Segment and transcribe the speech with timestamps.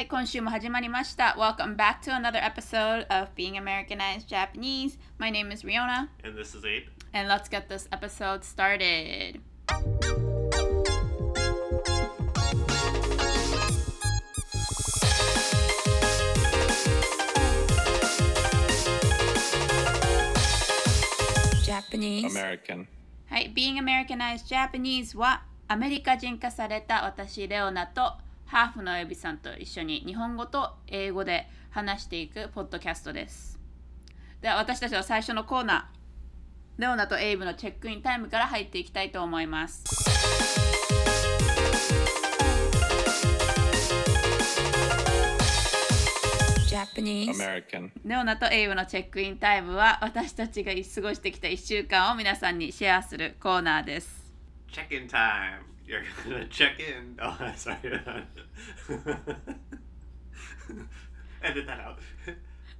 [0.00, 1.36] い、今週も始まりました。
[1.38, 4.98] Welcome back to another episode of Being Americanized Japanese.
[5.18, 6.88] My name is Riona, And this is Abe.
[7.12, 9.40] and let's get this episode started.
[21.64, 22.26] Japanese.
[22.32, 22.86] American.
[23.28, 28.12] はい、Being Americanized Japanese はアメリカ人化された私レオナと
[28.51, 33.57] ハーフのエビさんと一緒に日本語と英語で話していくポッドキャストです。
[34.41, 39.85] では私たちは最初のコーナー、レオナとエイブのチェックインタイムから入っていきたいと思います。
[46.69, 47.91] Japanese American.
[48.03, 54.29] レオナとエイブのチェックインタイムは私たちが過ごしてきた1週間を皆さんにシェアするコーナーです。
[54.69, 55.70] Check in time.
[55.90, 57.18] You're gonna check in.
[57.22, 57.78] Oh, sorry.
[61.42, 61.98] Edit that out.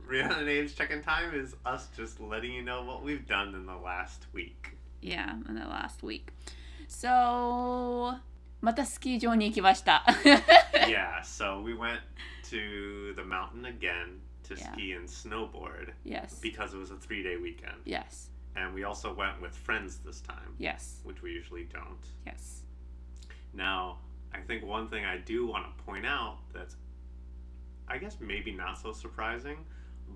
[0.08, 3.54] Rihanna and Abe's check in time is us just letting you know what we've done
[3.54, 4.76] in the last week.
[5.00, 6.32] Yeah, in the last week.
[6.88, 8.14] So,
[8.60, 10.04] またスキー場に行きました。
[10.88, 12.00] yeah, so we went
[12.50, 14.72] to the mountain again to Yeah.
[14.72, 17.76] ski and snowboard yes, because it was a three day weekend.
[17.84, 21.98] yes, And we also went with friends this time, yes, which we usually don't.
[22.24, 22.59] yes.
[23.52, 23.98] Now,
[24.32, 26.76] I think one thing I do want to point out that's,
[27.88, 29.58] I guess, maybe not so surprising,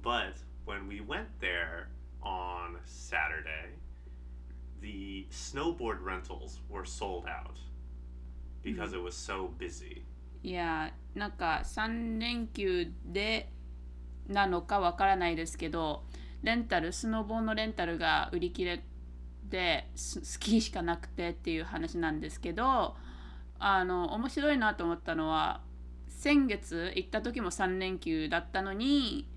[0.02, 1.88] but when we went there
[2.22, 3.78] on Saturday,
[4.80, 7.56] the snowboard rentals were sold out
[8.62, 10.04] because it was so busy.
[10.42, 13.50] いや、なんか3連休で
[14.26, 16.04] なのかわからないですけど、
[16.42, 18.82] レンタル、スノボーのレンタルが売り切れ
[19.44, 22.96] でススキーしかなくてっていう話なんですけど、
[23.59, 25.61] あの面白いなと思ったのは、
[26.07, 29.27] 先月行った時も3連休だったのに、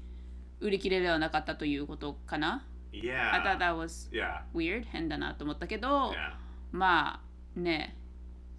[0.60, 2.64] 売り切れではなかったということかな。
[2.92, 3.58] I thought Yeah.
[3.58, 4.42] that was Yeah.
[4.54, 6.32] weird 変だなと思ったけど、Yeah.
[6.72, 7.22] ま
[7.56, 7.96] あね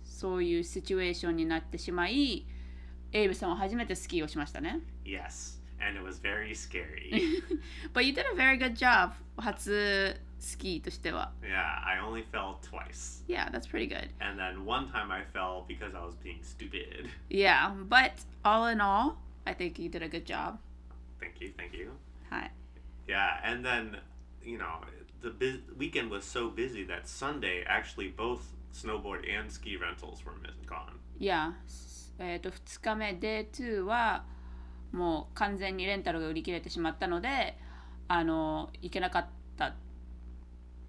[0.03, 2.45] そういうシチュエーションになってしまい
[3.11, 5.58] エイブさんは初めてスキーをしましたね Yes.
[5.80, 7.42] And it was very scary.
[7.92, 13.22] But you did a very good job 初スキーとしては yeah, I only fell twice.
[13.28, 17.08] Yeah, that's pretty good And then one time I fell because I was being stupid.
[17.28, 18.12] Yeah, but
[18.44, 20.58] all in all I think you did a good job
[21.20, 21.52] Thank you.
[21.56, 21.90] Thank you.
[22.30, 22.52] はい
[23.06, 23.98] Yeah, and then
[24.42, 24.80] you know
[25.22, 28.40] the bu- weekend was so busy that Sunday actually both
[28.72, 30.94] snowboard and ski rentals were mis- gone.
[31.18, 31.54] いや、
[32.18, 34.24] えー、と2日目 Day2 は
[34.91, 37.57] もう完全にレンタルが売り切れてしまったので
[38.07, 39.25] あの行けなかっ
[39.57, 39.75] た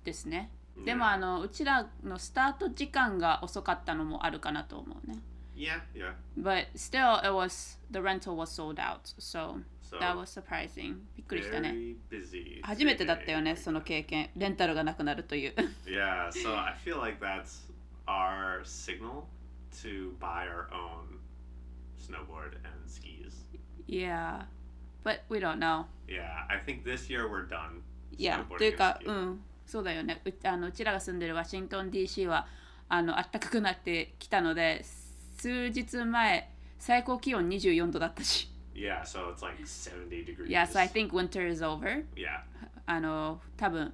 [0.05, 0.51] ですね
[0.85, 5.19] でも.あのうちらのスタート時間が遅かったのもあるかなと思うね
[5.55, 6.15] Yeah, yeah.
[6.39, 11.75] But still it was the rental was sold out so So that was surprising びっくりしたね.
[12.63, 17.69] 初めてだったよねその経験レンタルがなくなるという Yeah, so I feel like that's
[18.07, 19.25] our signal
[19.83, 21.19] to buy our own
[22.01, 23.45] snowboard and skis.
[23.87, 24.43] Yeah
[25.05, 27.83] but we don't know Yeah, I think this year we're done.
[28.17, 32.47] いや snowboarding というかう.んそうだよねうあのうちらが住んでるワシントン DC は
[32.89, 34.85] あの暖かくなってきたので
[35.39, 40.49] 数日前最高気温24度だったし Yeah, so it's like 70 degrees.
[40.49, 42.41] Yes I think winter is over Yeah,
[42.87, 43.93] あの多分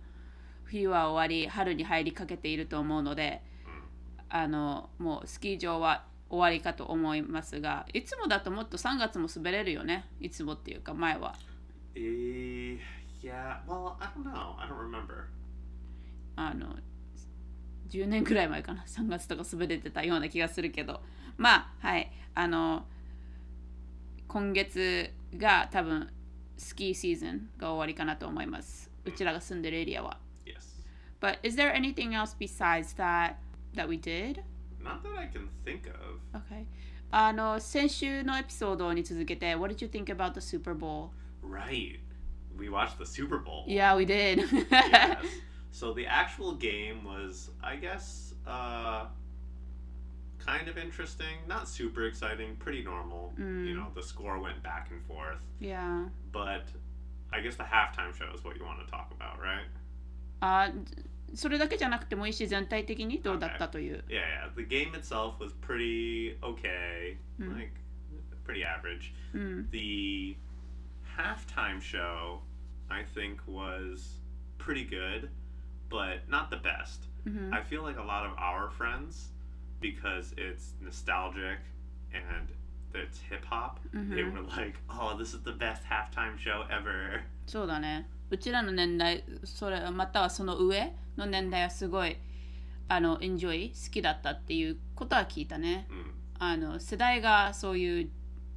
[0.64, 3.42] 冬は終わり春に入りかけていると思うので
[4.28, 11.34] あのもうスキー場は終わりかと思いますがいつもだともっと3月も滑れるよねいつもっていうか前は
[11.94, 12.78] Eh,
[13.22, 13.60] yeah.
[13.66, 14.54] Well, I don't know.
[14.58, 15.24] I don't remember.
[16.36, 16.76] あの
[17.88, 21.00] 10年くらい前かな3月とか滑れてたような気がするけど
[21.38, 22.84] まあはいあの
[24.28, 26.10] 今月が多分
[26.58, 30.82] スキーシーズンが終わりかなと思いますうちらが住んでるエリアは Yes.
[31.20, 33.36] But is there anything else besides that
[33.74, 34.42] that we did?
[34.85, 36.19] Not that I can think of.
[36.33, 36.65] Okay.
[37.11, 41.09] あの先週のエピソードに続けて What did you think about the Super Bowl?
[41.43, 41.99] Right.
[42.57, 43.65] We watched the Super Bowl.
[43.67, 44.39] Yeah, we did.
[44.71, 45.17] yes.
[45.71, 49.05] So the actual game was, I guess, uh,
[50.37, 51.37] kind of interesting.
[51.47, 52.55] Not super exciting.
[52.57, 53.33] Pretty normal.
[53.39, 53.65] Mm.
[53.67, 55.43] You know, the score went back and forth.
[55.59, 56.05] yeah.
[56.31, 56.65] But
[57.33, 59.67] I guess the halftime show is what you want to talk about, right?
[60.41, 60.71] あ
[61.34, 64.04] それだけじゃなくてもいいし全体的にどうだったという。
[64.08, 64.54] Yeah, yeah.
[64.56, 67.16] The game itself was pretty okay.
[67.40, 67.54] Mm.
[67.56, 67.72] Like,
[68.46, 69.12] pretty average.
[69.34, 69.70] うん。
[69.70, 70.36] The
[71.16, 72.40] halftime show,
[72.88, 74.20] I think, was
[74.58, 75.28] pretty good,
[75.90, 77.08] but not the best.
[77.26, 79.30] うん I feel like a lot of our friends,
[79.80, 81.58] because it's nostalgic
[82.14, 82.48] and
[82.92, 84.32] that's hip hop, they Mhm.
[84.32, 92.16] were like, "Oh, this is the best halftime show ever." そうだねうちらの年代それまたはその上の年代はすごい
[92.88, 95.86] あのエンジョイ好きだったっていうことは聞いたね。
[95.90, 96.12] Mm.
[96.38, 98.10] あの世代がそういう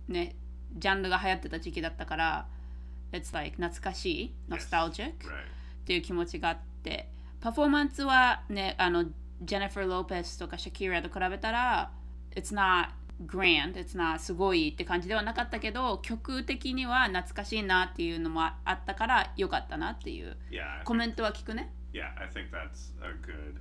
[0.08, 0.36] ね
[0.76, 2.48] ジャンルが流行ってた時期だったから
[3.12, 5.12] It's like 懐かしい nostalgic.
[5.12, 5.14] っ
[5.86, 7.10] ていう気持ちがあって。
[7.42, 9.06] パフォーマンスはねあの
[9.42, 11.92] ジェニファー・ローペスとかシャキーラと比べたら
[12.36, 12.90] It's not
[13.26, 20.38] grand It's not すごいって感じではなかったけど曲的には懐かしいなっていうのもあったからよかったなっていう。
[20.84, 23.61] コメントは聞くね Yeah, I think that's a good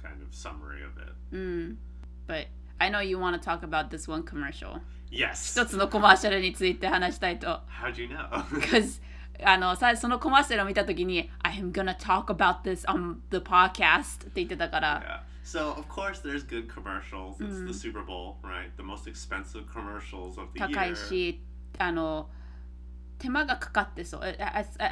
[0.00, 1.12] kind of summary of it.
[1.32, 1.78] うん
[2.26, 2.48] But
[2.78, 4.80] I know you want to talk about this one commercial
[5.10, 5.58] Yes.
[5.58, 7.46] 一つのコマーシャルについて話したいと
[7.82, 8.28] How'd you know?
[8.60, 9.00] because
[9.42, 15.28] あのさそのコマーシャルを見たときに I am gonna talk about this on the podcast って言ってたから、 yeah.
[15.44, 17.40] So of course there's good commercials.
[17.40, 18.70] It's the Super Bowl, right?
[18.76, 20.92] The most expensive commercials of the 高 year.
[20.92, 21.40] いし
[21.78, 22.28] あの
[23.22, 24.42] 手間がかかってそう it, it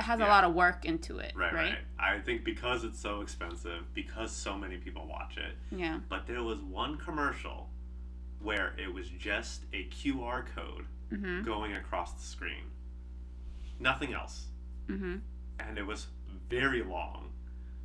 [0.03, 0.29] has a Yeah.
[0.29, 1.79] lot of work into it Right, right, right.
[1.99, 5.57] I think because it's so expensive, because so many people watch it.
[5.71, 7.69] yeah But there was one commercial
[8.43, 11.45] where it was just a QR code Mhm.
[11.45, 12.73] going across the screen.
[13.79, 14.49] Nothing else.
[14.89, 15.23] うん
[15.59, 16.09] And it was
[16.51, 17.31] very long.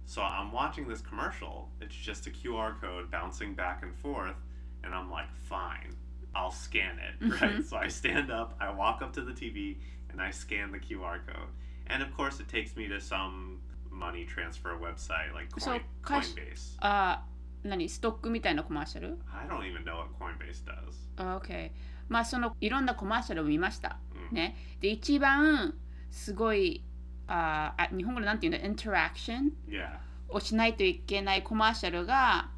[0.05, 1.69] So I'm watching this commercial.
[1.79, 4.35] It's just a QR code bouncing back and forth.
[4.83, 5.95] And I'm like, fine,
[6.35, 7.15] I'll scan it.
[7.41, 7.63] Right?
[7.63, 9.77] So I stand up, I walk up to the TV,
[10.16, 11.48] and I scan the QR code.
[11.88, 13.60] And of course, it takes me to some
[13.90, 16.76] money transfer website like Coin, Coinbase.
[16.80, 17.22] あ
[17.62, 20.94] 何ストックみたいなコマーシャル I don't even know what Coinbase does.
[21.16, 21.70] あ OK
[22.08, 23.98] まあそのいろんなコマーシャルを見ました、
[24.30, 25.74] うんねで一番
[26.10, 26.82] すごい
[27.28, 29.98] ああ日本語でなんていうのインタラクション Yeah.
[30.28, 32.50] をしないといけないコマーシャルが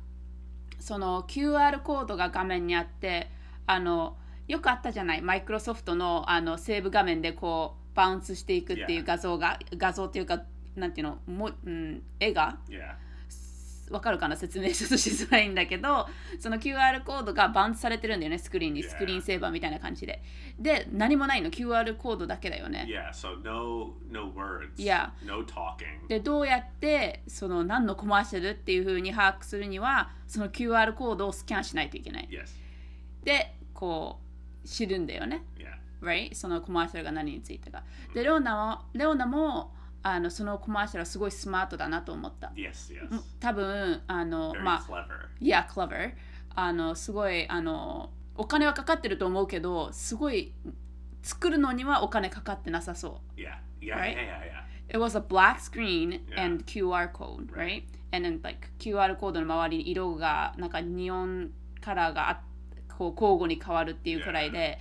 [0.79, 3.31] その QR コードが画面にあって
[3.67, 4.17] あの
[4.49, 5.23] よくあったじゃない？
[5.23, 9.05] マイクロソフトのあのセーブ画面でこうバウンスしていくっていう Yeah.
[9.05, 10.43] 画像が画像っていうか
[10.75, 11.19] なんていうの？
[11.27, 12.95] も、うん、絵が？Yeah.
[13.91, 14.37] わかるかな？
[14.37, 16.07] 説明ちょっとしづらいんだけど
[16.39, 18.89] その QR コードがバウンスされてるんだよねスクリーンに Yeah.
[18.91, 20.23] スクリーンセーバーみたいな感じで
[20.59, 23.11] で何もないの？QR コードだけだよね Yeah.
[23.13, 24.75] So no no words.
[24.77, 25.11] Yeah.
[25.27, 26.07] No talking.
[26.09, 32.49] でどうやってその何のコマーシャルっていう風に把握するにはその QR コードをスキャンしないといけない Yes.
[33.25, 34.28] でこう
[34.69, 35.45] 知るんだよね
[36.01, 36.35] right?
[36.35, 37.83] そのコマーシャルが何についてか
[38.15, 39.73] でレオナもレオナも
[40.03, 42.95] あのそのコマーシャルはすごいスマートだなと思った、Yes.
[42.95, 43.11] Yes.
[43.11, 45.07] うん多分あの Very まあ clever.
[45.41, 46.13] Yeah, clever.
[46.55, 50.53] あのすごいあのお金はかかってると思うけどすごい
[51.23, 53.59] 作るのにはお金かかってなさそ Yeah.
[53.81, 53.97] Yeah.
[53.97, 54.17] Right?
[54.17, 54.19] Yeah.
[54.19, 54.41] Yeah.
[54.43, 54.63] Yeah.
[54.63, 54.69] う。
[54.91, 57.83] It was a black screen and QR code, right?
[58.13, 61.51] And then like QR コードの周りに色がなんかニオン
[61.81, 62.41] カラーがあ
[62.99, 64.79] こう交互に変わるっていうくらいで、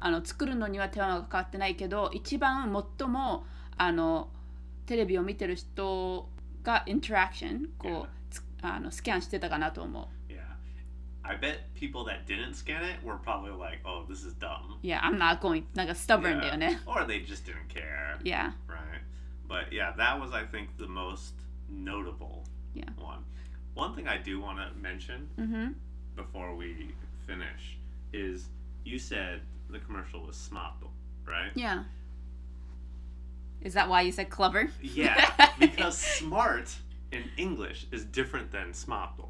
[0.00, 3.44] あの作るのには手間がかかってないけど一番最も
[3.76, 4.30] あの
[4.86, 6.28] テレビを見てる人
[6.62, 8.02] がインタラクションこ Yeah.
[8.04, 10.32] うつあのスキャンしてたかなと思う。
[10.32, 10.38] Yeah.
[11.22, 15.00] I bet people that didn't scan it were probably like, "Oh, this is dumb." Yeah,
[15.02, 16.80] I'm not going なんか stubborn だよね。
[16.86, 18.18] Or they just didn't care.
[18.24, 18.52] Yeah.
[18.66, 19.02] Right.
[19.48, 21.34] But yeah, that was I think the most
[21.70, 22.44] notable
[22.74, 22.84] Yeah.
[22.98, 23.18] one.
[23.74, 25.72] One thing I do want to mention Mm-hmm.
[26.16, 26.94] before we
[27.32, 27.78] finish
[28.12, 28.48] is
[28.84, 30.88] you said the commercial was smarto,
[31.26, 31.50] right?
[31.54, 31.84] Yeah.
[33.60, 34.70] Is that why you said clever?
[34.80, 36.74] Yeah, because smart
[37.12, 39.28] in English is different than smarto,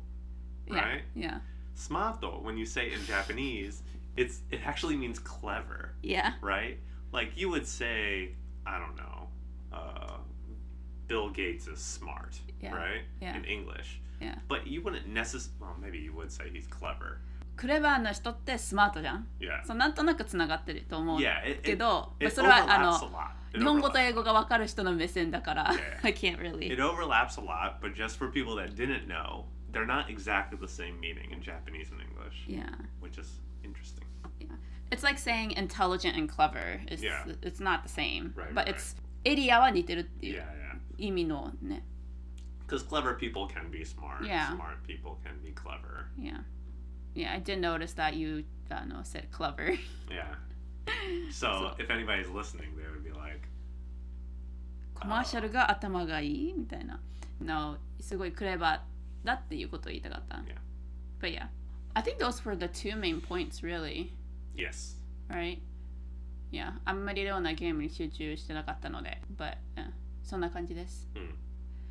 [0.67, 0.75] yeah.
[0.81, 1.03] right?
[1.15, 1.39] Yeah.
[1.77, 3.83] Smarto, when you say it in Japanese,
[4.17, 6.35] it's it actually means clever, Yeah.
[6.41, 6.79] right?
[7.13, 8.31] Like you would say,
[8.67, 9.29] I don't know,
[9.73, 10.17] uh,
[11.07, 13.03] Bill Gates is smart, Yeah, right?
[13.21, 13.35] yeah.
[13.37, 14.01] In English.
[14.21, 14.35] Yeah.
[14.49, 15.55] But you wouldn't necessarily.
[15.61, 17.21] Well, maybe you would say he's clever.
[17.59, 19.27] クレバーな人ってスマートじゃん。
[19.41, 19.67] Yeah.
[19.67, 21.45] そうなんとなくつながってると思う Yeah.
[21.45, 22.95] It, け it, ど、まあ it それはあの.
[23.53, 26.07] It 日本語と.英語が分かる人の目線だから、Yeah.
[26.07, 26.73] I can't really.
[26.73, 30.67] It overlaps a lot, but just for people that didn't know, they're not exactly the
[30.69, 32.65] same meaning in Japanese and English, Yeah.
[33.01, 34.05] which is interesting.
[34.91, 36.81] It's like saying intelligent and clever.
[36.87, 37.25] It's, Yeah.
[37.43, 38.33] it's not the same.
[38.37, 41.05] Right, but right, it's エリアは似てるってい Yeah, う yeah.
[41.07, 41.85] 意味のね。
[42.67, 44.23] Because clever people can be smart.
[44.25, 44.55] Yeah.
[44.57, 46.07] Smart people can be clever.
[46.19, 46.43] Yeah.
[47.19, 49.77] Yeah, I did notice that you あの said clever.
[50.09, 50.37] Yeah.
[51.33, 53.41] So if anybody's listening, they would be like,
[54.95, 57.01] コマーシャルが頭がいいみたいな。
[57.41, 60.37] No, すごいクレバーだっていうことを言いたかった。
[60.37, 60.55] Yeah.
[61.21, 61.49] But yeah,
[61.95, 64.13] I think those were the two main points really,
[64.57, 64.97] yes.
[65.29, 65.59] right?
[66.53, 71.09] Yeah, あんまりレオなゲームに集中してなかったので、but、うん、そんな感じです。
[71.17, 71.35] うん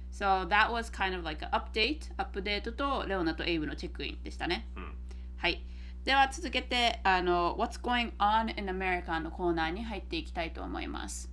[0.10, 4.66] So that was kind of like an update, アップデートとレオナとエイブのチェックインでしたね。
[4.78, 4.94] うん
[5.38, 5.64] はい。
[6.04, 11.30] では続けてあの What's Going On in America のコーナーに入っていきたいと思います。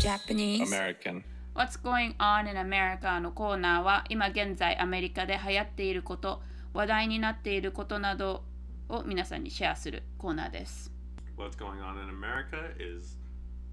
[0.00, 0.62] Japanese.
[0.62, 1.22] American.
[1.54, 8.44] What's Going On in America のコーナーは今現在アメリカで流行っていること、話題になっていることなど
[8.88, 10.92] を皆さんにシェアするコーナーです。
[11.36, 13.16] What's going on in America is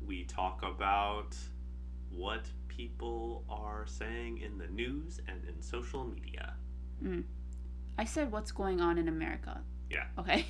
[0.05, 1.35] we talk about
[2.17, 6.53] what people are saying in the news and in social media.
[7.97, 9.61] I said What's Going On in America.
[9.89, 10.05] Yeah.
[10.17, 10.45] Okay?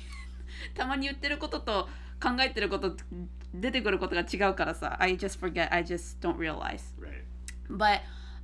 [0.74, 1.88] たまに言ってることと
[2.22, 2.96] 考えてること
[3.54, 4.96] 出てくることが違うからさ。
[5.00, 6.94] I just forget, I just don't realize.
[7.00, 7.22] Right.
[7.70, 8.00] But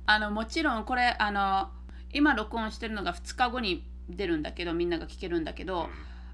[0.07, 1.69] あのもちろんこれあの
[2.13, 5.89] 今録音してるのが2日後に出るんだけどみんなが聞けるんだけど、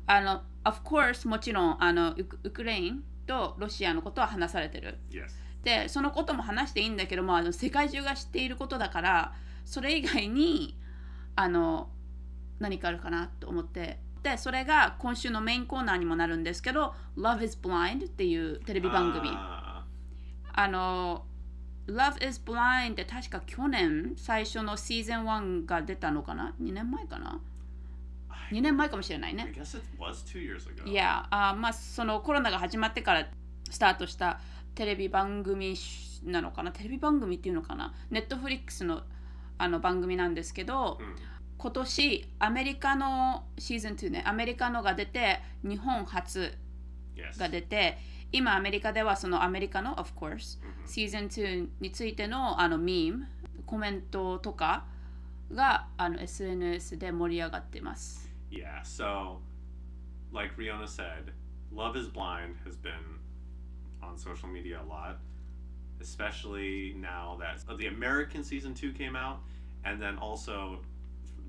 [0.05, 5.40] あの of course もちろんあのウクウクレインとロシアのことは話されてる Yes.
[5.63, 9.34] でそのことも話していいんだけどもあの世界中が知っていることだから
[9.65, 10.77] それ以外に
[11.36, 11.89] あの
[12.60, 14.00] 何かあるかなと思って。
[14.24, 19.30] でそれが今週のメインコーナーにもなるんですけど「Love is Blind」っていうテレビ番組。
[19.30, 19.82] Ah,
[20.53, 21.25] あの
[21.88, 27.39] Love is Blind って確か去年最初のシーズン1が出たのかな？2年前かな
[28.51, 29.46] ？I, 2年前かもしれないね.
[30.86, 33.27] いやあまあそのコロナが始まってから
[33.72, 34.39] スタートした
[34.75, 35.75] テレビ番組
[36.23, 36.71] なのかな？
[36.71, 37.93] テレビ番組っていうのかな？
[38.09, 39.03] ネットフリックスの
[39.57, 41.15] あの番組なんですけど、うん
[41.57, 46.57] 今年アメリカのシーズン2ねアメリカのが出て日本初.
[47.37, 47.99] が出て
[48.31, 53.27] 今アメリカではそのアメリカの of course シーズン2についてのあのミーム
[53.67, 54.85] コメントとか
[55.53, 58.27] があの SNS で盛り上がってます。
[58.49, 59.37] Yeah, so
[60.33, 61.31] like Riona said,
[61.71, 63.20] Love is Blind has been
[64.02, 65.18] on social media a lot,
[66.00, 69.38] especially now that uh, the American season 2 came out
[69.85, 70.80] and then also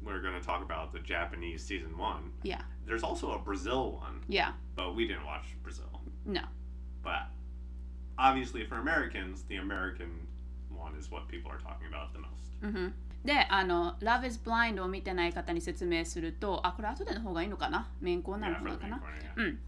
[0.04, 2.32] we're going to talk about the Japanese season 1.
[2.44, 6.02] Yeah, There's also a Brazil one, yeah, but we didn't watch Brazil.
[6.26, 6.42] no.
[7.04, 7.28] But
[8.18, 10.28] obviously for Americans, the American
[10.70, 12.52] one is what people are talking about the most.
[12.62, 12.94] うん
[13.26, 19.02] で、あの、Love is Blind を見てない方に説明すると、あ、これ後での方がいいのかなメインコーナー Yeah, の for 方 the か main な corner,
[19.36, 19.44] yeah.
[19.44, 19.60] うん。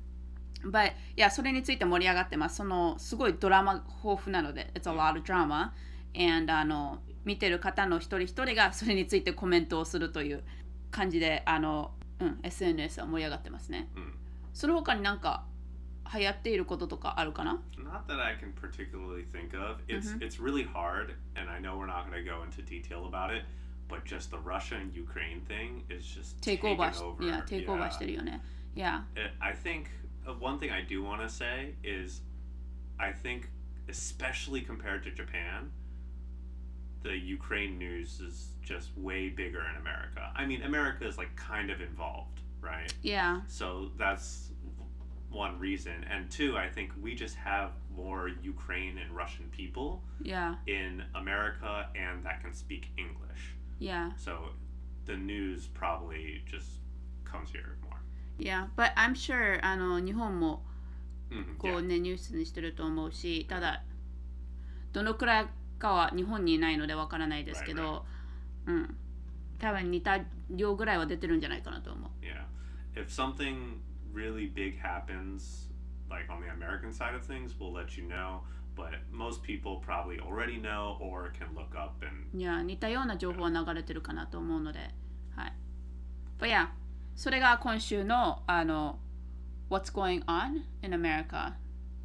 [0.71, 2.57] But, いや、それについて盛り上がってます。
[2.57, 5.73] その、すごいドラマ豊富なので、It's a lot of drama.
[6.17, 10.43] And, あの、見てる方の一人一人がそれについてコメントをするという
[10.91, 13.89] 感じで、あの、うん、SNS は盛り上がってますね。
[13.97, 14.15] うん
[14.53, 15.43] その他になんか
[16.17, 19.81] 流行っていることとかあるかな Not that I can particularly think of.
[19.89, 23.35] It's it's really hard, and I know we're not going to go into detail about
[23.35, 23.45] it.
[23.89, 27.25] But just the Russia and Ukraine thing is just take over, over.
[27.25, 27.91] いや、take over Yeah.
[27.91, 28.41] してるよね。
[28.77, 29.87] いや、It- I think uh,
[30.27, 32.21] Uh, one thing I do want to say is,
[32.99, 33.51] I think,
[33.89, 35.71] especially compared to Japan,
[37.03, 40.33] the Ukraine news is just way bigger in America.
[40.35, 42.93] I mean, America is like kind of involved, right?
[43.03, 43.43] Yeah.
[43.47, 44.51] So that's
[45.31, 50.03] one reason, and two, I think we just have more Ukraine and Russian people.
[50.23, 50.55] Yeah.
[50.67, 53.55] In America, and that can speak English.
[53.79, 54.13] Yeah.
[54.17, 54.51] So,
[55.05, 56.69] the news probably just
[57.25, 57.94] comes here more.
[58.39, 60.63] Yeah, but I'm sure あの日本も
[61.31, 61.79] Mhm, こ yeah.
[61.79, 63.83] うね、ニュースにしてると思うし、ただ
[64.93, 65.47] どのくらい
[65.79, 68.05] かは日本にいないのでわからないですけど、
[68.67, 68.97] うん、
[69.59, 72.11] 多分似た量ぐらいは出てるんじゃないかなと思う。
[72.25, 72.45] Yeah.
[72.95, 73.81] If something
[74.15, 75.69] really big happens,
[76.09, 78.41] like on the American side of things, we'll let you know.
[78.77, 84.91] But most people probably already know or can look up and いや、似たような情報は流れてるかなと思うので、
[85.35, 85.53] はい。
[86.39, 86.69] But yeah,
[87.17, 88.99] それが今週のあの
[89.71, 91.53] What's going on in America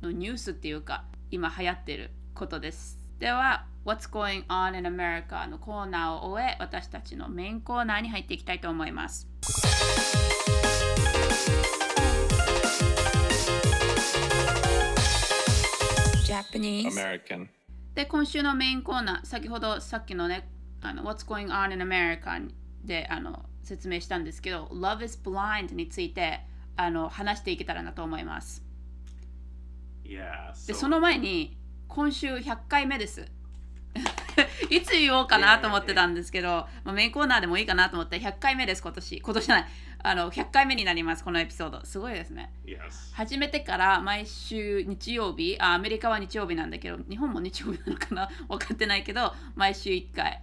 [0.01, 2.99] のニュースっていうか、今流行ってることです。
[3.19, 9.27] では、What's going on in America のコーナーを終え、私たちのメインコーナーに入っていきたいと思います。
[16.25, 16.91] Japanese.
[16.91, 17.47] American.
[17.95, 20.47] で、今週のメインコーナー、先ほどさっきのね、
[20.81, 22.47] あの What's going on in America
[22.83, 26.41] であの説明したんですけど、Love is Blind について
[26.75, 28.63] あの話していけたらなと思います。
[30.03, 30.51] yeah.
[30.67, 31.57] で、So その前に、
[31.88, 33.25] 今週100回目です。
[34.69, 39.67] いつ言おうかなと思ってたんですけど、まあ、メインコーナーでもいいかなと思って100回目です今年今年じゃない
[40.01, 42.79] あの100回目になりますこのエピソードすごいですね yes.
[43.13, 48.29] 始めてから毎週日曜日あアメリカは日曜日なんだけど日本も日曜日なのかな？
[48.48, 50.41] 分かってないけど毎週1回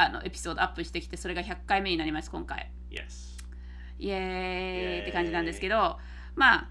[0.00, 3.36] あのエピソードアップしてきてそれが100回目になります今回 Yes.
[3.98, 5.98] イエーイって感じなんですけど
[6.36, 6.68] まあ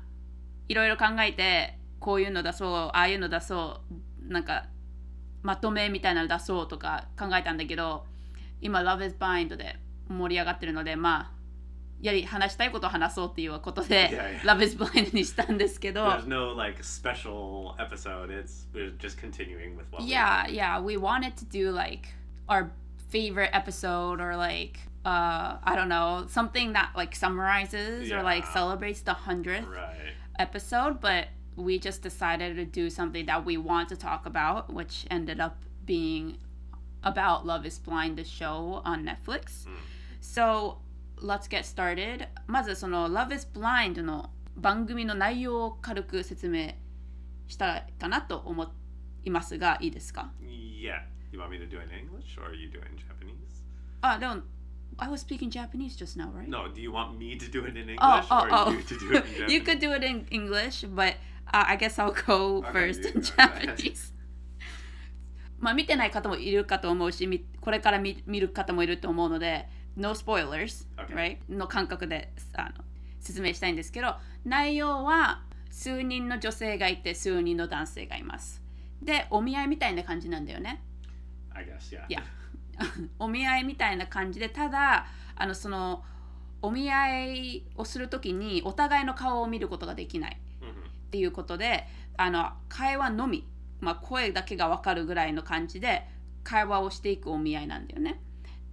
[0.69, 3.81] いろいろ考えてこういうの出そうああいうの出そ
[4.29, 4.67] うなんか
[5.43, 8.05] まとめみたいなの出そうとか考えたんだけど
[8.61, 9.75] 今 Love is Blind で
[10.07, 11.31] 盛り上がってるのでまあ
[11.99, 14.55] やり話したいことを話そうっていうことで Yeah, yeah.
[14.57, 18.29] Love is Blind にしたんですけど There's no like special episode.
[18.29, 20.01] It's we're just continuing with what.
[20.03, 22.07] we yeah yeah we wanted to do like
[22.47, 22.69] our
[23.10, 28.52] favorite episode or like uh i don't know something that like summarizes or like Yeah.
[28.54, 30.14] celebrates the 100th Right.
[30.38, 35.06] episode but we just decided to do something that we want to talk about which
[35.10, 36.38] ended up being
[37.02, 39.66] about love is blind the show on netflix
[40.20, 40.78] so
[41.20, 46.72] let's get started まずその love is blind の番組の内容を軽く説明
[47.48, 48.72] したらかなと思
[49.24, 51.02] いますがいいですか Yeah.
[51.31, 53.63] You want me to do it in English or are you doing Japanese?
[54.01, 54.41] あ、でも
[54.97, 56.47] I was speaking Japanese just now, right?
[56.47, 56.69] No.
[56.73, 58.71] Do you want me to do it in English Oh, oh, or oh.
[58.71, 59.53] you to do it in Japanese?
[59.53, 61.15] you could do it in English, but
[61.53, 63.21] uh, I guess I'll go Okay, first in.
[63.21, 64.13] Japanese.
[65.59, 71.15] まあ見てない方もいるかと思うし、みこれから見見る方もいると思うので、no spoilers、Okay.
[71.15, 71.37] right?
[71.49, 72.83] の感覚であの
[73.19, 74.15] 説明したいんですけど、
[74.45, 75.41] 内容は
[75.71, 78.61] 数人の女性がいて数人の男性がいます。
[79.01, 80.81] で、お見合いみたいな感じなんだよね。
[81.57, 81.95] I guess.
[81.95, 82.05] Yeah.
[82.07, 82.23] いや
[83.19, 86.03] お見合いみたいな感じでただあのその
[86.61, 90.89] お見合いをするときにお互いの顔を見ることができない Mhm.
[90.89, 91.87] っていうことで
[92.17, 93.47] あの会話のみ、
[93.79, 96.07] まあ、声だけが分かるぐらいの感じで
[96.43, 98.21] 会話をしていくお見合いなんだよね。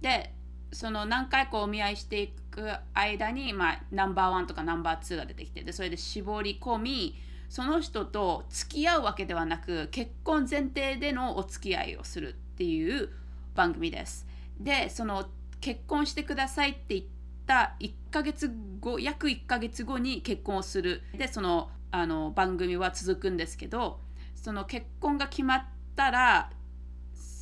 [0.01, 0.33] で
[0.71, 7.15] その何回かお見合いしていく間に、まあ、ナンバーワンとかナンバーツーが出てきてでそれで絞り込み
[7.49, 13.09] その人と付き合うわけではなく結婚前提でのお付き合いをするっていう
[13.53, 14.25] 番組です。
[14.59, 15.27] でその
[15.59, 17.05] 結婚してくださいって言っ
[17.45, 21.01] た1ヶ月後約1ヶ月後に結婚をする。
[21.17, 23.99] でそのあの番組は続くんですけど
[24.35, 25.63] その結婚が決まっ
[25.97, 26.49] たら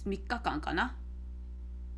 [0.08, 0.96] 3日間かな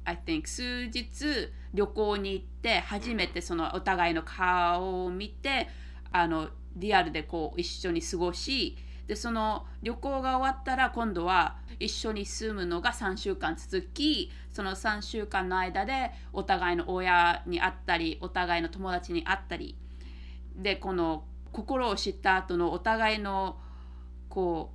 [0.04, 5.70] ？I think 数日旅行に行って初めてそのお互いの顔を見て
[6.12, 19.76] あのリアルでこう一緒に過ごしでその旅行が終わったら今度は一緒に住むのが3週間続きその3週間の間でお互いの親に会ったりお互いの友達に会ったり
[20.56, 23.58] でこの心を知った後のお互いの
[24.30, 24.72] こ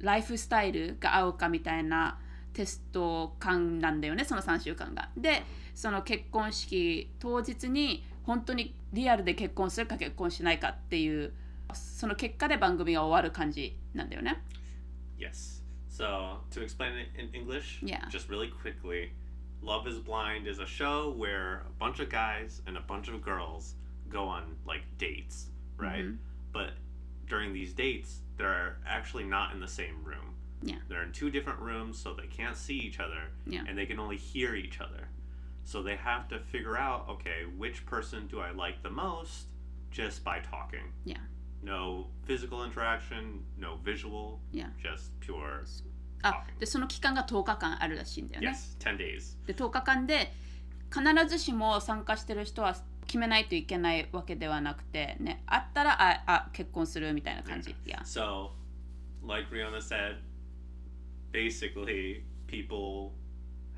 [0.00, 2.18] うライフスタイルが合うかみたいな
[2.52, 5.10] テスト間なんだよねその3週間が。
[5.16, 5.42] で
[5.74, 11.32] その結婚式当日に本当にリアルで結婚するか結婚しないかっていう
[11.72, 14.42] その結果で番組が終わる感じなんだよね。
[15.18, 15.62] Yes.
[16.02, 18.08] So, to explain it in English, Yeah.
[18.08, 19.10] just really quickly,
[19.62, 23.20] Love is Blind is a show where a bunch of guys and a bunch of
[23.20, 23.74] girls
[24.08, 26.04] go on like dates, right?
[26.04, 26.18] Mhm.
[26.52, 26.74] But
[27.26, 30.36] during these dates, they're actually not in the same room.
[30.62, 30.78] Yeah.
[30.86, 33.64] They're in two different rooms, so they can't see each other Yeah.
[33.66, 35.08] and they can only hear each other.
[35.64, 39.48] So they have to figure out, okay, which person do I like the most
[39.90, 40.92] just by talking?
[41.04, 41.18] Yeah.
[41.63, 44.69] No physical interaction, no visual, Yeah.
[44.81, 45.63] just pure
[46.25, 48.49] あでその期間が10日間あるらしいんだよね。
[48.49, 49.37] Yes, 10 days.
[49.45, 50.31] で10日間で
[50.93, 52.75] 必ずしも参加してる人は
[53.07, 57.71] 決めないといけないわけではなくてねあったらああ結婚するみたいな感じ。
[57.71, 58.51] いや So,
[59.25, 60.17] like Rihanna said,
[61.31, 63.11] basically, people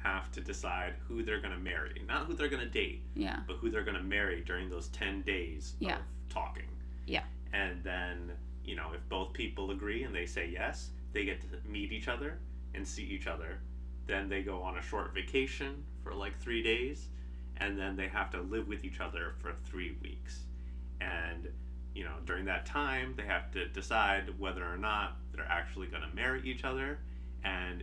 [0.03, 2.01] have to decide who they're going to marry.
[2.07, 4.89] Not who they're going to date, いや but who they're going to marry during those
[4.91, 5.95] 10 days Yeah.
[5.97, 6.65] of talking.
[7.07, 7.23] Yeah.
[7.52, 8.32] And then,
[8.64, 12.08] you know, if both people agree and they say yes, they get to meet each
[12.08, 12.38] other
[12.74, 13.58] and see each other.
[14.06, 17.06] Then they go on a short vacation for like three days,
[17.58, 20.40] and then they have to live with each other for three weeks.
[21.00, 21.48] And,
[21.94, 26.02] you know, during that time, they have to decide whether or not they're actually going
[26.08, 26.98] to marry each other.
[27.44, 27.82] And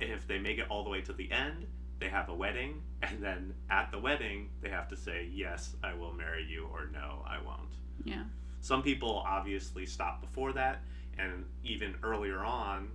[0.00, 1.66] if they make it all the way to the end,
[2.01, 2.81] they have a wedding.
[3.01, 6.89] And then at the wedding, they have to say, yes, I will marry you, or
[6.91, 7.69] no, I won't.
[8.05, 8.25] いや
[8.61, 10.79] Some people obviously stop before that,
[11.17, 12.89] and even earlier on,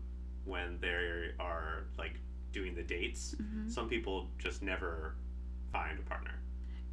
[0.44, 2.14] when they are like
[2.52, 3.36] doing the dates,
[3.68, 5.14] some people just never
[5.72, 6.34] find a partner.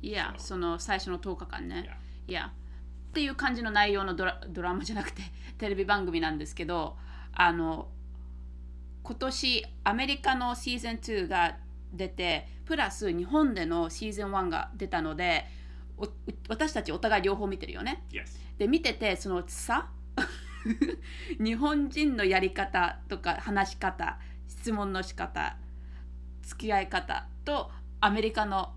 [0.02, 1.90] いや So- その最初の10日間ね。
[2.28, 2.30] Yeah.
[2.30, 2.54] いや
[3.10, 5.24] っていう感じの内容のドラドラマじゃなくて
[5.58, 6.96] テレビ番組なんですけど
[7.34, 7.90] あの
[9.02, 11.58] 今年アメリカのシーズン2が
[11.95, 15.47] 出てプラス日本でのシーズン1が出たので
[15.97, 16.09] お
[16.49, 18.05] 私たちお互い両方見てるよね。
[18.59, 19.89] で見ててその差？
[21.39, 25.57] 日本人のやり方とか話し方質問の仕方
[26.43, 28.75] 付き合い方とアメリカの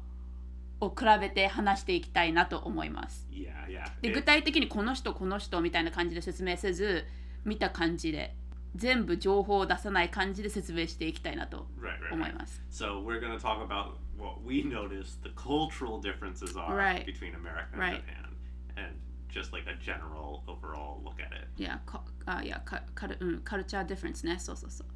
[0.79, 3.27] を比べて話していきたいなと思います。
[3.31, 4.01] Yeah, yeah.
[4.01, 7.05] で具体的にこの人この人みたいな感じで説明せず
[7.45, 8.35] 見た感じで
[8.77, 12.13] 全部情報を出さない感じで説明していきたいなと Right, right.
[12.13, 12.35] 思い right.
[12.37, 12.61] ます。
[12.71, 17.05] So we're going to talk about what we notice the cultural differences are Right.
[17.05, 17.95] between America and Right.
[17.95, 18.35] Japan,
[18.77, 18.95] and
[19.29, 21.47] just like a general overall look at it.
[21.57, 24.87] いや、かあいやカカル、うん、カルチャーディフェンスね、そうそうそう。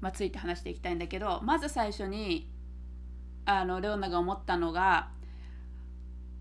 [0.00, 2.50] まあ、ついて話していきたいんだけど、まず最初に、
[3.44, 5.10] あの、レオナが思ったのが、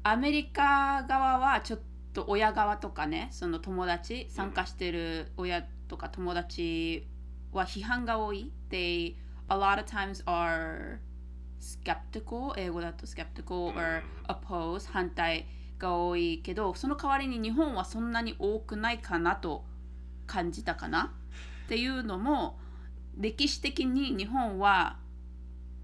[0.03, 1.79] アメリカ側はちょっ
[2.13, 7.05] と親側とかね、その友達、参加してる親とか友達
[7.51, 8.49] は批判が多い。
[8.69, 9.15] They
[9.49, 10.99] a lot of times are
[11.59, 15.45] skeptical 英語だと skeptical or oppose 反対
[15.77, 19.65] が多いけどその代わりに日本はそんなに多くないかなと
[20.27, 21.13] 感じたかな
[21.65, 22.57] っていうのも
[23.17, 24.97] 歴史的に日本は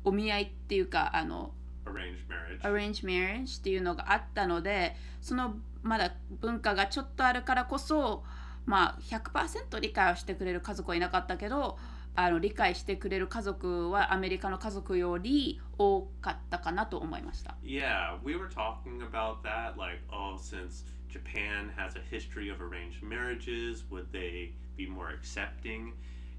[0.06, 1.52] お見合いっていうかあの
[1.86, 2.62] Arranged marriage.
[2.62, 8.24] arranged marriage っていうのがあったのでそのまだ文化がちょっとあるからこそ
[8.68, 11.78] まあ100%理解をしてくれる家族はいなかったけど
[12.16, 17.56] あの理解してくれる家族はアメリカの家族より多かったかなと思いました。
[17.64, 19.78] Yeah, we were talking about that.
[19.78, 25.94] Like, oh, since Japan has a history of arranged marriages, would they be more accepting?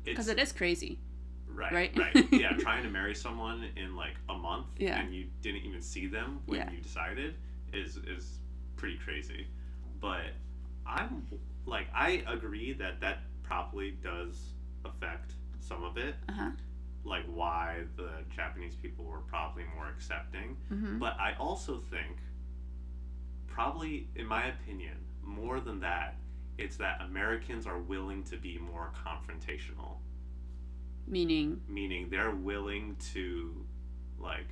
[0.05, 0.99] Because it is crazy.
[1.55, 1.97] right, right?
[1.97, 2.27] right.
[2.33, 4.99] Yeah, trying to marry someone in like a month Yeah.
[5.01, 6.71] and you didn't even see them when Yeah.
[6.73, 7.37] you decided
[7.73, 8.41] is is
[8.77, 9.47] pretty crazy.
[10.01, 10.35] But
[10.85, 11.23] I'm
[11.69, 14.55] like, I agree that that probably does
[14.85, 16.15] affect some of it.
[16.29, 16.57] あは
[17.05, 20.57] like why the Japanese people were probably more accepting.
[20.71, 20.99] Mhm.
[20.99, 22.19] But I also think,
[23.47, 26.17] probably in my opinion, more than that,
[26.59, 29.99] it's that Americans are willing to be more confrontational,
[31.07, 33.65] Meaning, meaning they're willing to
[34.19, 34.49] like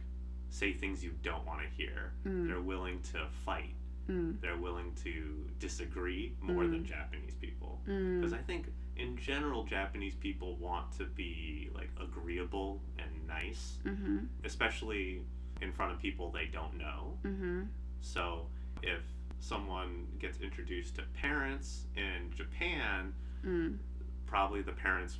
[0.48, 2.12] say things you don't want to hear.
[2.24, 2.46] Mm.
[2.48, 3.74] They're willing to fight.
[4.07, 7.79] うん、 They're willing to disagree more than Japanese people.
[7.87, 13.79] うん、 Because I think in general, Japanese people want to be like agreeable and nice,
[13.85, 15.21] うん、 especially
[15.61, 17.15] in front of people they don't know.
[17.23, 17.69] うん、
[18.01, 18.47] So
[18.81, 19.01] if
[19.39, 23.79] someone gets introduced to parents in Japan, うん、
[24.27, 25.19] probably the parents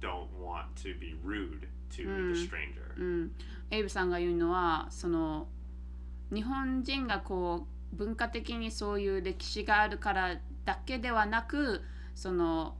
[0.00, 2.34] don't want to be rude to Mm.
[2.34, 2.94] the stranger.
[2.96, 3.30] うん、
[3.70, 5.46] エイブさんが言うのはその
[6.32, 11.81] 日本人がこう 文化的にそういう歴史があるからだけではなく
[12.15, 12.75] その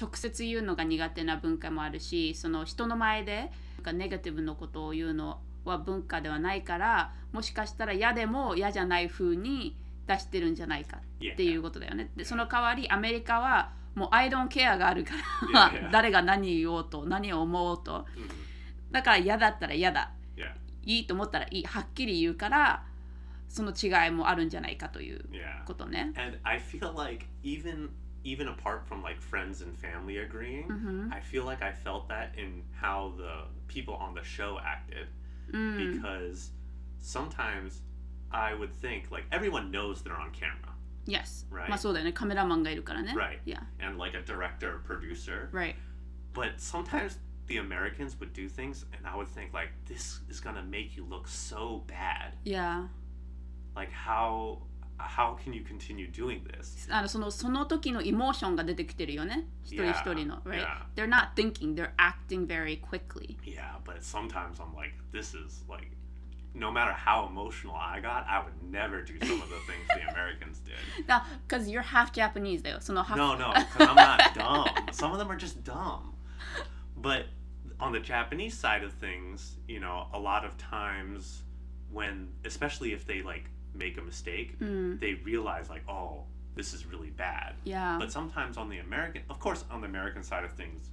[0.00, 10.98] 直接言うのが苦手な文化もあるしその人の前でなんかネガティブなことを言うのは文化ではないからもしかしたら嫌でも嫌じゃない風に出してるんじゃないか
[11.32, 12.10] っていうことだよね。
[12.16, 15.12] でその代わりアメリカはもう I don't care があるか
[15.52, 15.72] ら.
[15.90, 18.28] 誰が何言おうと何を思おうと Mhm.
[18.92, 20.10] だから嫌だったら嫌だ
[20.86, 22.84] いいと思ったらいいはっきり言うから
[23.53, 25.63] その違いもあるんじゃないかという yeah.
[25.65, 26.13] ことね。
[26.15, 27.89] And I feel like even
[28.23, 31.11] even apart from like friends and family agreeing, Mhm.
[31.13, 35.07] I feel like I felt that in how the people on the show acted
[35.51, 36.51] うん、 because
[37.01, 37.81] sometimes
[38.29, 40.73] I would think like everyone knows they're on camera,
[41.07, 41.67] yes、 Right.
[41.69, 43.13] まあそうだよねカメラマンがいるからね。
[43.15, 43.39] Right.
[43.45, 45.49] Yeah, and like a director, producer.
[45.51, 45.75] right.
[46.33, 50.61] But sometimes the Americans would do things, and I would think like this is gonna
[50.61, 52.33] make you look so bad.
[52.43, 52.89] Yeah.
[53.75, 54.59] Like how
[54.97, 56.87] how can you continue doing this?
[56.93, 59.47] あのそのその時のエモーションが出てきてるよね。
[59.63, 60.41] 一人一人の。
[60.45, 60.59] Yeah, Right?
[60.61, 60.81] yeah.
[60.95, 63.37] They're not thinking, they're acting very quickly.
[63.43, 65.91] Yeah, but sometimes I'm like, this is like,
[66.53, 70.09] no matter how emotional I got, I would never do some of the things the
[70.11, 71.05] Americans did.
[71.07, 72.81] だ Because you're half Japanese だよ。
[72.81, 74.65] その half No, no, because I'm not dumb.
[74.91, 76.13] Some of them are just dumb.
[76.97, 77.27] But
[77.79, 81.43] on the Japanese side of things, you know, a lot of times
[81.93, 84.98] when, especially if they like make a mistake, mm.
[85.00, 87.54] they realize like, oh, this is really bad.
[87.64, 87.96] Yeah.
[87.98, 90.90] But sometimes on the American, of course, on the American side of things,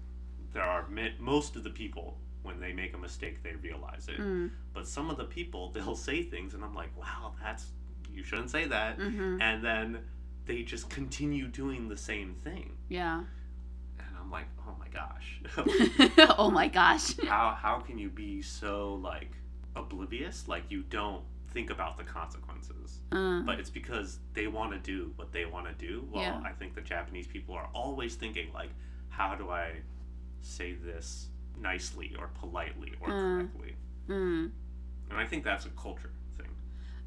[0.53, 4.19] there are mi- most of the people when they make a mistake they realize it.
[4.19, 4.49] Mm.
[4.73, 7.65] But some of the people they'll say things, and I'm like, wow, that's
[8.13, 8.97] you shouldn't say that.
[8.99, 9.41] Mm-hmm.
[9.41, 9.99] And then
[10.45, 13.19] they just continue doing the same thing, Yeah.
[13.99, 15.41] and I'm like, oh my gosh,
[16.37, 17.15] oh my gosh.
[17.27, 19.31] how how can you be so like
[19.75, 20.47] oblivious?
[20.47, 23.01] Like you don't think about the consequences.
[23.11, 23.45] うん。
[23.45, 26.03] but it's because they want to do what they want to do.
[26.11, 26.41] Well, Yeah.
[26.43, 28.69] I think the Japanese people are always thinking like,
[29.09, 29.81] how do I
[30.41, 33.49] say this nicely or politely or Mm.
[33.51, 33.75] correctly?
[34.07, 34.51] うん。
[35.09, 36.47] And I think that's a culture thing.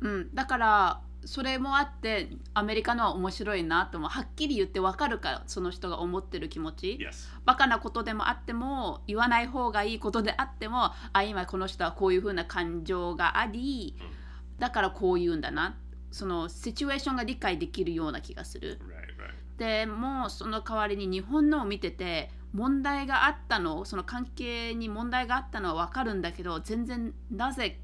[0.00, 7.30] うん、だからそれもあってアメリカのは面白いなともはっきり言って分かるからその人が思ってる気持ち、Yes.
[7.46, 13.96] バカなことでもあっても言わない方がいいことであってもあ今この人はこういうふうな感情があり
[14.58, 15.76] だからこう言うんだな。
[16.10, 18.78] そのシチュエーションが理解できるような気がする.
[19.58, 27.80] でもうその代わりに日本のを見てて問題があったのその関係に問題があったのは分かるんだけど全然なぜ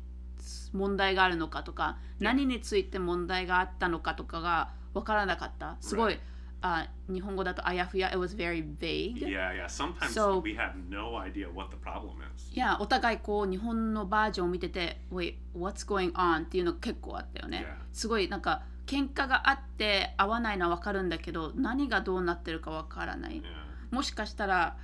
[0.73, 5.77] 問題があるのかとか何について問題があったのかとかが分からなかった。
[5.81, 6.19] すごい、
[6.63, 9.65] あ日本語だとあやふや it was very vague Yeah, yeah.
[9.67, 12.53] Sometimes So- we have no idea what the problem is.
[12.55, 16.43] いやお互いこう日本のバージョンを見てて Wait, what's going on?
[16.43, 17.85] っていうの結構あったよね Yeah.
[17.93, 23.95] すごいなんか喧嘩があって合わないのは分かるんだけど何がどうなってるか分からない Yeah.
[23.95, 24.77] もしかしたら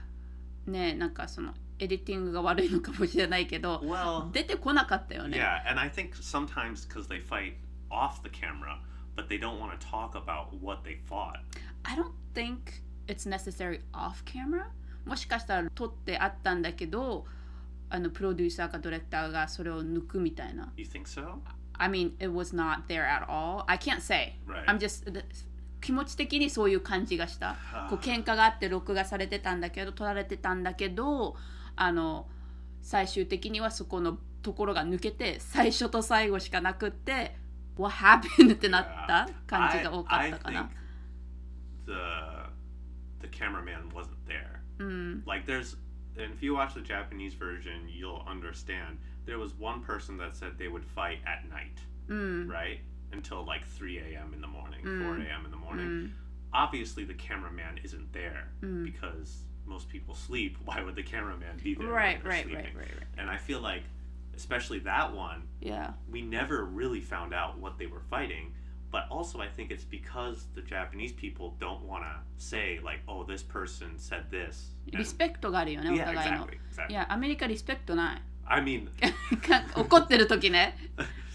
[0.66, 7.54] ねなんかそのエディティングが悪いのかもしれないけど Well, 出てこなかったよね yeah, and I think sometimes because they fight
[7.90, 8.78] off the camera,
[9.16, 11.40] but they don't want to talk about what they fought.
[11.84, 14.66] I don't think it's necessary off camera
[15.04, 17.24] もしかしたら撮ってあったんだけど
[17.88, 21.34] あのプロデューサーかディレクターがそれを抜くみたいな You think so?
[21.78, 24.64] I mean it was not there at all I can't say Right.
[24.66, 25.04] I'm just
[25.80, 27.56] 気持ち的にそういう感じがした
[27.88, 31.36] こう喧嘩があって録画されてたんだけど撮られてたんだけど
[31.76, 32.26] あの
[32.82, 37.36] 最終的にはそこのところが抜けて最初と最後しかなくって
[37.77, 38.53] What happened?
[38.53, 42.49] ってなった感じが多か I, ったか I な think。the
[43.21, 44.59] the cameraman wasn't there.
[44.79, 45.23] うん。
[45.25, 45.77] Like there's
[46.17, 48.97] and if you watch the Japanese version, you'll understand.
[49.25, 51.77] There was one person that said they would fight at night,
[52.09, 52.47] うん。
[52.49, 52.79] right?
[53.13, 54.33] Until like 3 a.m.
[54.33, 55.05] in the morning, Mm.
[55.05, 55.45] 4 a.m.
[55.45, 56.07] in the う morning.
[56.07, 56.13] ん。
[56.53, 58.83] Obviously, the cameraman isn't there Mm.
[58.83, 60.57] because most people sleep.
[60.65, 61.87] Why would the cameraman be there?
[61.87, 62.65] when Right, they're right, sleeping?
[62.65, 63.07] right, right, right.
[63.17, 63.83] And I feel like,
[64.35, 65.93] especially that one, Yeah.
[66.09, 68.53] we never really found out what they were fighting.
[68.91, 73.23] But also, I think it's because the Japanese people don't want to say, like, oh,
[73.23, 74.75] this person said this.
[74.87, 76.45] リ and- スペクトがあるよね、お yeah, 互いの。
[76.47, 76.59] exactly.
[76.73, 76.91] exactly.
[76.91, 78.21] いや、アメリカリスペクトない。
[78.45, 78.89] I mean,
[79.41, 80.75] か怒ってる時ね、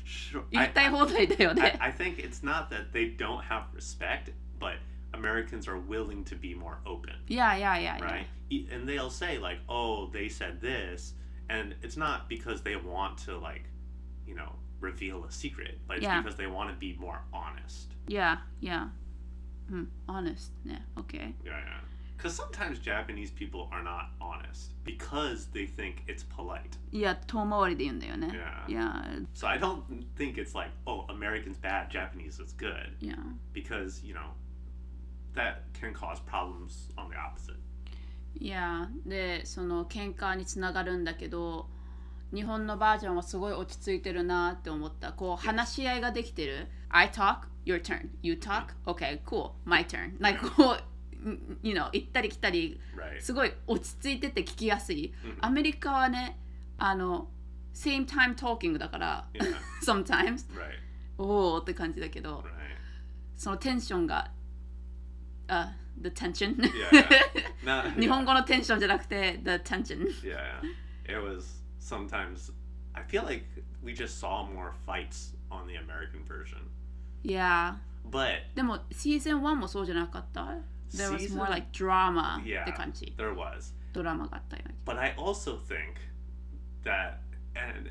[0.05, 1.77] sure, 言 I, いたい放題だよ I, ね。
[1.81, 4.77] I think it's not that they don't have respect, but
[5.13, 7.15] Americans are willing to be more open.
[7.27, 8.07] いやいやいやいや。
[8.07, 8.27] right?
[8.51, 11.15] E- And they'll say like, "Oh, they said this,"
[11.52, 13.66] and it's not because they want to like
[14.26, 16.18] you know reveal a secret but yeah.
[16.18, 17.94] it's because they want to be more honest.
[18.08, 18.88] Yeah yeah.
[20.10, 21.34] Honest yeah okay.
[21.46, 21.80] Yeah yeah.
[22.18, 26.78] Because sometimes japanese people are not honest because they think it's polite.
[26.92, 27.16] Yeah
[28.34, 28.64] yeah.
[28.68, 29.20] Yeah.
[29.34, 29.84] So i don't
[30.16, 32.96] think it's like oh americans bad japanese is good.
[33.00, 33.16] Yeah.
[33.54, 34.32] Because you know
[35.34, 37.56] that can cause problems on the opposite.
[38.40, 41.70] いやでその喧嘩につながるんだけど
[42.34, 45.12] 日本のバージョンはすごい落ち着いてるなって思った。
[45.12, 46.68] こう話し合いができてる。
[46.90, 48.08] I talk, your turn.
[48.22, 50.16] You talk, okay, cool, my turn.
[50.20, 50.78] Like こ
[51.24, 51.30] う
[51.62, 52.80] you know 行ったり来たり.
[53.20, 55.14] すごい落ち着いてて聞きやすい。
[55.26, 56.40] うんアメリカはね
[56.78, 57.30] あの
[57.74, 59.28] same time talking だから
[59.86, 60.46] sometimes.
[61.18, 62.44] おおって感じだけど.
[63.36, 64.32] そのテンションが
[65.50, 67.09] あ the tension Yeah.
[67.65, 68.09] Not, 日 yeah.
[68.11, 70.61] 本語のテンションじゃなくて the tension Yeah,
[71.07, 71.45] it was
[71.81, 72.53] sometimes.
[72.95, 73.45] I feel like
[73.83, 76.59] we just saw more fights on the American version,
[77.25, 77.79] いや
[78.11, 80.43] but でもシーズン1もそうじゃなかった
[80.95, 83.75] There was Season- more like drama yeah, って感じ there was.
[83.93, 85.97] ドラマがあったよね But I also think
[86.85, 87.19] that
[87.55, 87.91] and and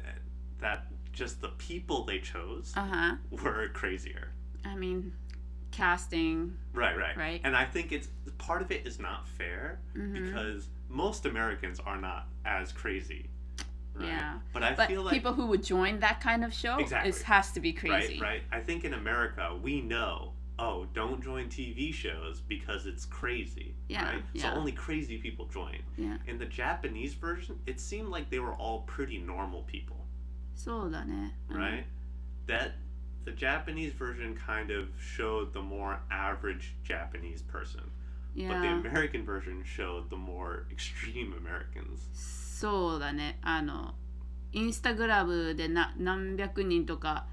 [0.62, 4.30] that just the people they chose あは were crazier.
[4.63, 5.12] I mean
[5.70, 6.56] casting.
[6.72, 7.16] Right, right.
[7.16, 7.40] Right.
[7.44, 10.12] And I think it's part of it is not fair mm-hmm.
[10.24, 13.28] because most Americans are not as crazy.
[13.94, 14.09] Right?
[14.09, 14.38] Yeah.
[14.52, 17.11] But I but feel like people who would join that kind of show exactly.
[17.11, 18.20] is, has to be crazy.
[18.20, 18.42] Right, right.
[18.52, 23.74] I think in America we know, oh, don't join TV shows because it's crazy.
[23.88, 24.12] Yeah.
[24.12, 24.22] Right?
[24.33, 24.42] Yeah.
[24.42, 25.78] So only crazy people join.
[25.96, 26.18] Yeah.
[26.26, 29.96] In the Japanese version, it seemed like they were all pretty normal people.
[30.54, 31.18] So uh-huh.
[31.48, 31.85] Right?
[32.46, 32.72] That
[33.26, 37.82] the Japanese version kind of showed the more average Japanese person,
[38.36, 42.00] い but the や American version showed the more extreme Americans.
[42.13, 43.95] そうだねあの
[44.54, 47.26] インスタグラムでな何百人とか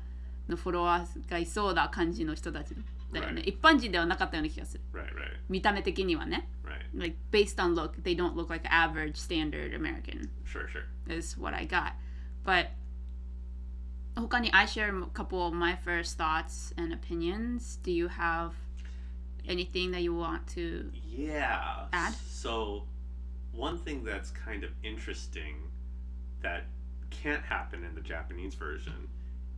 [0.49, 2.75] のフォロワーがいそうな感じの人たち
[3.13, 3.49] だよね、 Right.
[3.51, 5.11] 一般人ではなかったような気がする Right, right,
[5.49, 6.99] 見た目的にはね right.
[6.99, 10.85] like based on look they don't look like average standard American Sure, sure.
[11.15, 11.93] is what I got
[12.45, 12.71] but
[14.18, 17.78] Hokani, I share a couple of my first thoughts and opinions.
[17.84, 18.54] Do you have
[19.48, 22.16] anything that you want to yeah add?
[22.28, 22.84] So
[23.52, 25.56] one thing that's kind of interesting
[26.42, 26.66] that
[27.12, 29.08] can't happen in the Japanese version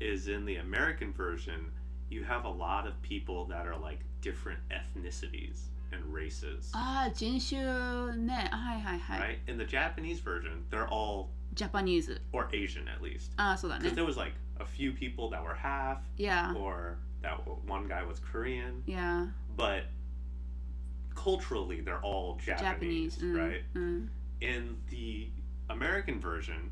[0.01, 1.71] is in the American version,
[2.09, 6.71] you have a lot of people that are like different ethnicities and races.
[6.73, 8.47] Ah, jinshu ne.
[8.51, 9.19] Hi, hi, hi.
[9.19, 9.39] Right?
[9.47, 13.33] In the Japanese version, they're all Japanese or Asian at least.
[13.37, 13.79] Ah, so that.
[13.79, 13.95] Because eh?
[13.95, 16.01] there was like a few people that were half.
[16.17, 16.53] Yeah.
[16.55, 18.81] Or that one guy was Korean.
[18.85, 19.27] Yeah.
[19.55, 19.83] But
[21.15, 23.17] culturally, they're all Japanese, Japanese.
[23.17, 23.61] Mm, right?
[23.75, 24.07] Mm.
[24.41, 25.27] In the
[25.69, 26.71] American version,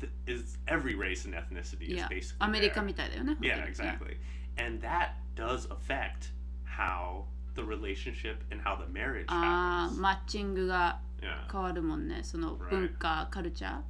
[0.00, 2.04] th- is every race and ethnicity yeah.
[2.04, 3.36] is basically America.
[3.40, 4.16] Yeah, exactly.
[4.58, 4.64] Yeah.
[4.64, 6.32] And that does affect
[6.64, 9.99] how the relationship and how the marriage ああ happens.
[10.01, 12.69] マッチングが Yeah, 変わるもんねその Right.
[12.69, 13.81] 文化カルチャー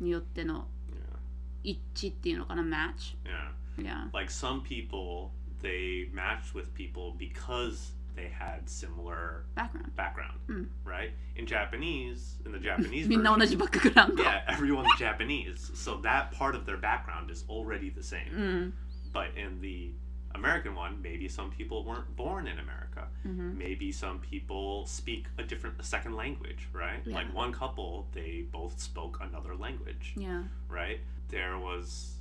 [0.00, 1.18] によっての yeah,
[1.62, 3.84] 一致っていうのかなマッチ yeah.
[3.84, 5.30] Yeah Like some people,
[5.62, 10.66] they matched with people because they had similar background background, Mm.
[10.84, 11.12] right?
[11.36, 16.64] In Japanese, in the Japanese みんな version, 同じバックグラウンド yeah, everyone's Japanese, so that part of
[16.64, 18.30] their background is already the same.
[18.34, 18.74] うん
[19.12, 19.92] But in the
[20.37, 23.07] American one, maybe some people weren't born in America.
[23.25, 27.01] うん Maybe some people speak a different a second language, right?
[27.05, 27.15] Yeah.
[27.15, 30.99] Like one couple, they both spoke another language, Yeah right?
[31.29, 32.13] There was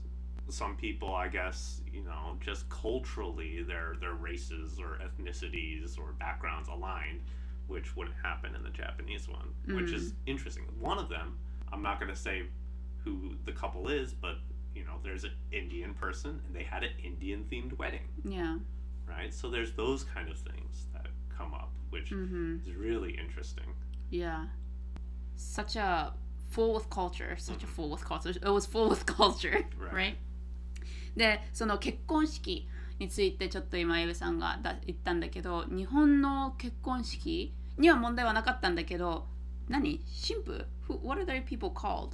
[0.49, 6.69] some people, I guess, you know, just culturally their their races or ethnicities or backgrounds
[6.69, 7.21] aligned,
[7.67, 9.95] which wouldn't happen in the Japanese one, which mm.
[9.95, 10.65] is interesting.
[10.81, 11.37] One of them,
[11.73, 12.45] I'm not going to say
[13.05, 14.37] who the couple is, but
[14.76, 18.58] you know, there's an Indian person and they had an Indian themed wedding, Yeah
[19.08, 19.34] right?
[19.34, 23.66] So there's those kind of things that come up, which うん is really interesting.
[24.10, 24.48] Yeah
[25.36, 26.14] such a
[26.50, 29.94] full with culture such a full with culture it was full with culture Right.
[29.94, 30.16] right
[31.16, 32.68] でその結婚式
[33.00, 39.28] についてちょっと今エブさんがだ言ったんだけど日本の結婚式には問題はなかったんだけど
[39.68, 42.12] 何神父 Who, What are the people called?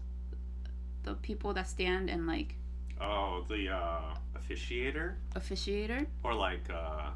[1.05, 2.55] The people that stand and like
[3.01, 6.07] Oh, the uh, officiator, officiator?
[6.23, 7.11] or like, uh,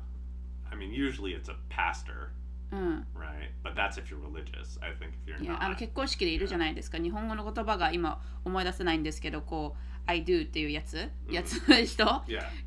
[0.70, 2.31] I mean, usually it's a pastor,
[2.72, 3.51] うん、right?
[3.62, 4.77] But that's if you're religious.
[4.83, 12.05] I think if you're いやあの not, 結婚式でいるじゃないですか日本語の言葉が今思い出せないんですけどこう I do っていうやつやつの人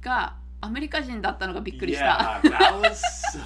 [0.01, 2.41] がアメリカ人だったのがびっくりした。
[2.43, 3.01] yeah, that was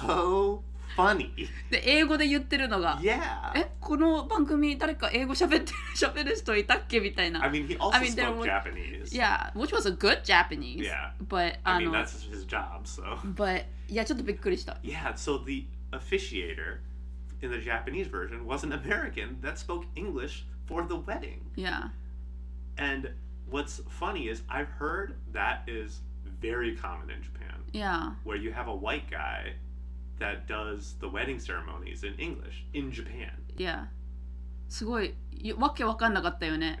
[0.06, 0.62] so
[0.95, 1.29] funny.
[1.69, 7.43] で英語で言ってるのが Yeah, えこの番組誰か英語喋ってる喋る人いたっけみたいな。
[7.43, 9.15] I mean, he also I mean, there spoke was- Japanese.
[9.15, 10.83] Yeah, which was a good Japanese.
[10.83, 11.11] Yeah.
[11.27, 12.81] But I あ mean, の that's his job.
[12.85, 13.03] So
[13.35, 14.77] but いやちょっとびっくりした。
[14.83, 16.79] yeah, so the officiator
[17.41, 21.39] in the Japanese version was an American that spoke English for the wedding.
[21.55, 21.89] Yeah.
[22.77, 23.09] And
[23.49, 26.01] what's funny is I've heard that is
[26.41, 28.11] very common in Japan, Yeah.
[28.23, 29.55] where you have a white guy
[30.19, 33.31] that does the wedding ceremonies in English in Japan.
[33.57, 33.87] Yeah.
[34.67, 36.79] すごいいわけわかんなかったよね。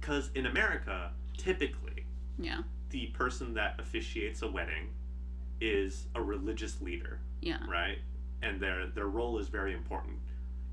[0.00, 2.04] Because in America, typically,
[2.38, 2.62] Yeah.
[2.90, 4.90] the person that officiates a wedding
[5.60, 7.58] is a religious leader, Yeah.
[7.68, 7.98] right?
[8.42, 10.18] And their their role is very important.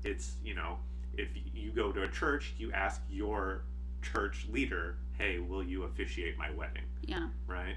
[0.02, 0.78] It's you know,
[1.16, 3.62] if you go to a church, you ask your
[4.02, 7.28] church leader, "Hey, will you officiate my wedding?" Yeah.
[7.46, 7.76] right?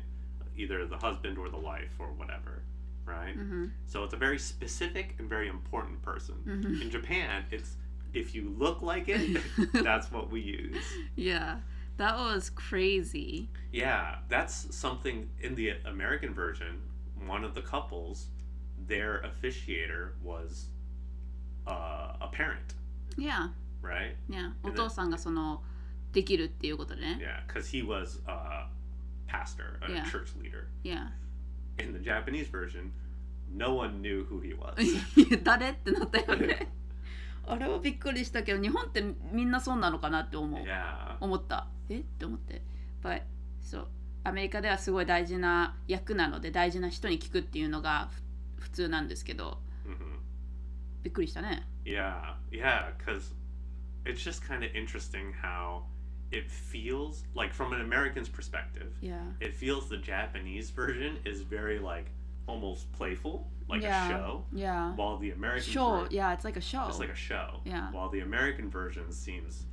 [0.57, 2.63] Either the husband or the wife or whatever,
[3.05, 3.36] right?
[3.36, 3.73] うん。
[3.88, 6.36] So it's a very specific and very important person.
[6.45, 6.81] Mhm.
[6.81, 7.77] In Japan, it's
[8.13, 9.41] if you look like it,
[9.83, 10.77] that's what we use.
[11.15, 11.60] Yeah.
[11.97, 13.49] That was crazy.
[13.71, 16.79] Yeah, that's something in the American version.
[17.25, 18.27] One of the couples,
[18.88, 20.67] their officiator was
[21.67, 22.75] uh, a parent,
[23.17, 23.49] Yeah.
[23.81, 24.15] right?
[24.29, 24.51] Yeah.
[24.63, 25.63] お And 父さんがその
[26.13, 27.17] できるっていうことでね。
[27.19, 28.69] Yeah, because he was a
[29.27, 30.05] pastor, a Yeah.
[30.10, 30.67] church leader.
[30.83, 31.10] Yeah.
[31.78, 32.92] In the Japanese version,
[33.50, 34.76] no one knew who he was.
[35.42, 35.70] 誰？
[35.70, 36.68] ってなったよね。
[37.46, 40.61] あれはびっくりしたけど日本ってみんなそうなのかなって思う。
[40.62, 41.16] yeah.
[41.20, 41.68] 思った。
[41.88, 42.00] え？
[42.00, 42.62] って思って。
[43.02, 43.22] But
[43.61, 43.88] そう。
[44.24, 48.08] アメリカではすごい大事な役なので大事な人に聞くっていうのが
[48.56, 50.18] ふ普通なんですけど hmm
[51.02, 51.66] びっくりしたね。
[51.85, 53.35] Yeah, yeah, because
[54.04, 55.82] it's just kind of interesting how
[56.31, 59.21] it feels like from an American's perspective, Yeah.
[59.39, 62.12] it feels the Japanese version is very like
[62.47, 64.07] almost playful, like yeah.
[64.07, 64.93] a show, Yeah.
[64.95, 66.01] while the American Show.
[66.03, 66.88] ver- Yeah, it's like a show.
[66.88, 67.91] it's like a show, Yeah.
[67.91, 69.65] while the American version seems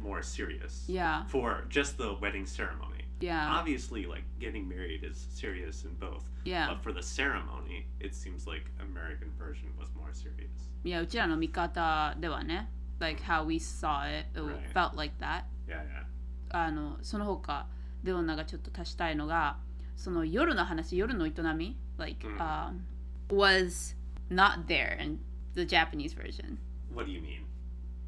[0.00, 1.24] more serious Yeah.
[1.26, 3.04] for just the wedding ceremony.
[3.20, 3.52] Yeah.
[3.52, 6.66] Obviously, like getting married is serious in both, Yeah.
[6.68, 10.50] but for the ceremony, it seems like American version was more serious.
[10.84, 12.68] いや、うちらの見方ではね。
[12.98, 14.68] Like how we saw it, it Right.
[14.72, 15.44] felt like that.
[15.67, 16.05] Yeah, yeah.
[16.49, 17.67] あのその他
[18.03, 19.57] レオナがちょっと足したいのが
[19.95, 22.79] その夜の話夜の営み like、うん um,
[23.29, 23.95] was
[24.29, 25.19] not there in
[25.55, 26.57] the Japanese version
[26.93, 27.43] What do you mean?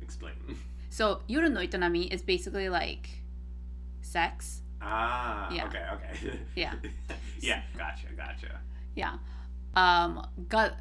[0.02, 0.34] Explain.
[0.90, 3.10] so 夜の営み is basically like
[4.02, 5.68] sex Ah, Yeah.
[5.68, 6.40] okay, okay.
[6.56, 6.74] Yeah.
[7.42, 8.48] yeah, gotcha, gotcha.
[8.96, 9.18] yeah
[9.76, 10.78] um, が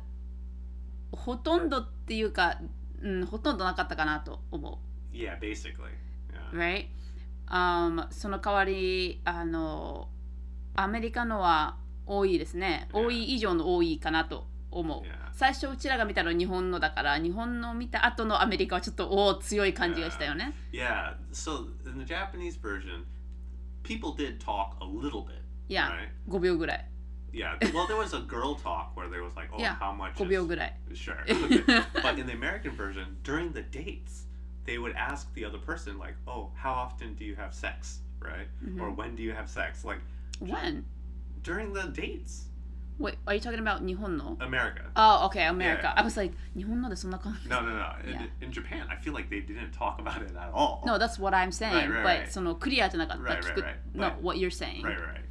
[1.10, 2.60] ほとんどっていうか、
[3.02, 4.78] うん、ほとんどなかったかなと思
[5.12, 5.90] Yeah, basically.
[6.52, 6.58] う Yeah.
[6.58, 6.88] right、
[7.48, 10.08] um, その代わりあの
[10.74, 11.76] アメリカのは
[12.06, 13.04] 多いですね Yeah.
[13.06, 15.28] 多い以上の多いかなと思う Yeah.
[15.32, 23.04] 最初うちらが見たのは日本のだから日本の見た後のアメリカはちょっとおお強い感じがしたよね Yeah, so in the Japanese version,
[23.84, 25.34] people did talk a little bit.
[25.68, 25.90] いや
[26.28, 26.32] Right.
[26.34, 26.84] 5秒ぐらい
[27.32, 30.14] Yeah, well, there was a girl talk where there was like, oh, Yeah, how much?
[30.14, 31.14] 5 is- 秒ぐらい Sure.
[32.02, 34.26] but in the American version, during the dates,
[34.67, 37.99] they would ask the other person, like, oh, how often do you have sex?
[38.19, 38.47] Right?
[38.79, 39.83] Or when do you have sex?
[39.83, 39.99] Like,
[40.39, 40.85] When?
[41.43, 42.45] during the dates.
[42.99, 44.83] Wait, are you talking about 日本の America.
[44.95, 45.87] Oh, okay, America.
[45.95, 45.99] Yeah.
[45.99, 47.95] I was like, 日本のでそんな感じ No, no, no.
[48.05, 48.27] In, Yeah.
[48.45, 50.83] in Japan, I feel like they didn't talk about it at all.
[50.85, 51.73] No, that's what I'm saying.
[51.73, 52.31] Right, right, but right.
[52.31, 53.23] そのクリアじゃなかった。
[53.33, 53.75] Right, right, 聞く right.
[53.95, 54.83] No, But- what you're saying.
[54.83, 55.21] Right, right.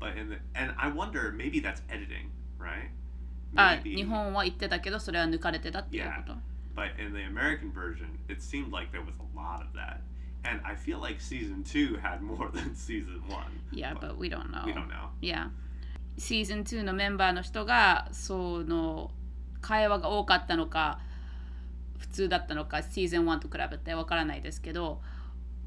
[0.00, 2.90] But in the and I wonder maybe that's editing, right?
[3.56, 6.36] あ、 Maybe- 日本は言ってたけど、それは抜かれてたっていうこと。
[6.74, 10.00] But in the American version, it seemed like there was a lot of that.
[10.44, 13.60] And I feel like season two had more than season one.
[13.72, 14.62] Yeah, but we don't know.
[14.64, 15.10] we don't know.
[15.20, 15.50] Yeah.
[16.18, 19.10] シーズン2のメンバーの人が、その
[19.60, 21.00] 会話が多かったのか、
[21.98, 25.00] 普通だったのか、シーズン1と比べてわからないですけど、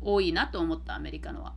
[0.01, 1.53] 多いなと思った、アメリカのは。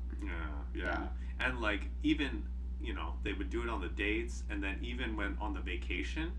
[0.74, 1.08] Yeah, yeah.
[1.44, 2.42] And like even,
[2.80, 5.60] you know, they would do it on the dates and then even when on the
[5.60, 6.32] vacation,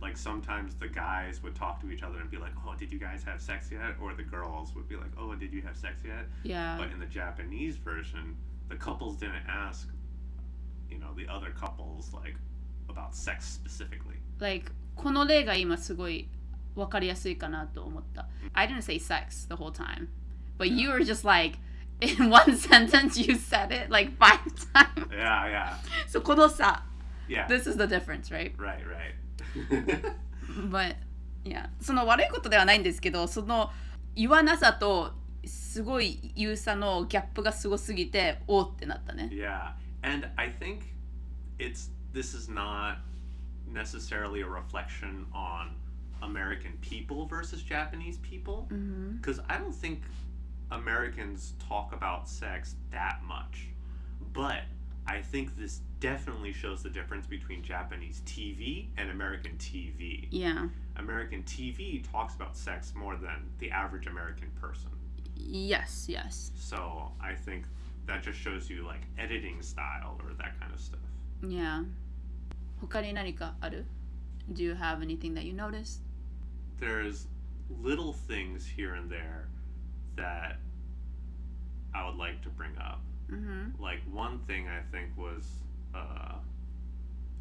[0.00, 2.98] like sometimes the guys would talk to each other and be like, "Oh, did you
[2.98, 5.94] guys have sex yet?" or the girls would be like, "Oh, did you have sex
[6.04, 6.76] yet?" Yeah.
[6.78, 8.36] But in the Japanese version,
[8.68, 9.88] the couples didn't ask,
[10.90, 12.36] you know, the other couples like
[12.88, 14.16] about sex specifically.
[14.38, 16.28] like この例が今すごい
[16.74, 18.28] 分かりやすいかなと思った。
[18.52, 20.08] I didn't say sex the whole time,
[20.58, 21.58] but you were just like
[22.00, 24.40] in one sentence you said it like five
[24.72, 25.08] times.
[25.10, 26.84] Yeah, yeah, そうこのさ、
[27.28, 27.46] yeah.
[27.48, 28.52] this is the difference, right?
[28.58, 29.14] right, right.
[30.69, 30.95] But
[31.43, 33.71] yeah, その悪いことではないんですけど、その
[34.15, 35.13] 言わなさと
[35.45, 39.29] すごい言うさのギャップがすごすぎて、おーってなったね。
[39.31, 39.73] yeah,
[40.03, 40.81] and I think
[41.59, 42.97] it's this is not
[43.71, 45.69] necessarily a reflection on
[46.21, 48.67] American people versus Japanese people
[49.19, 50.01] because I don't think
[50.71, 53.69] Americans talk about sex that much,
[54.33, 54.63] but
[55.07, 60.26] I think this definitely shows the difference between Japanese TV and American TV.
[60.30, 60.68] Yeah.
[60.96, 64.90] American TV talks about sex more than the average American person.
[65.34, 66.52] Yes, yes.
[66.54, 67.64] So I think
[68.06, 71.00] that just shows you like editing style or that kind of stuff.
[71.42, 71.84] Yeah.
[72.90, 73.86] 他に何かある
[74.52, 76.02] Do you have anything that you noticed?
[76.78, 77.26] There's
[77.82, 79.48] little things here and there
[80.16, 80.58] that
[81.94, 83.00] I would like to bring up.
[83.30, 83.82] Mm-hmm.
[83.82, 85.48] Like one thing I think was
[85.93, 86.35] uh,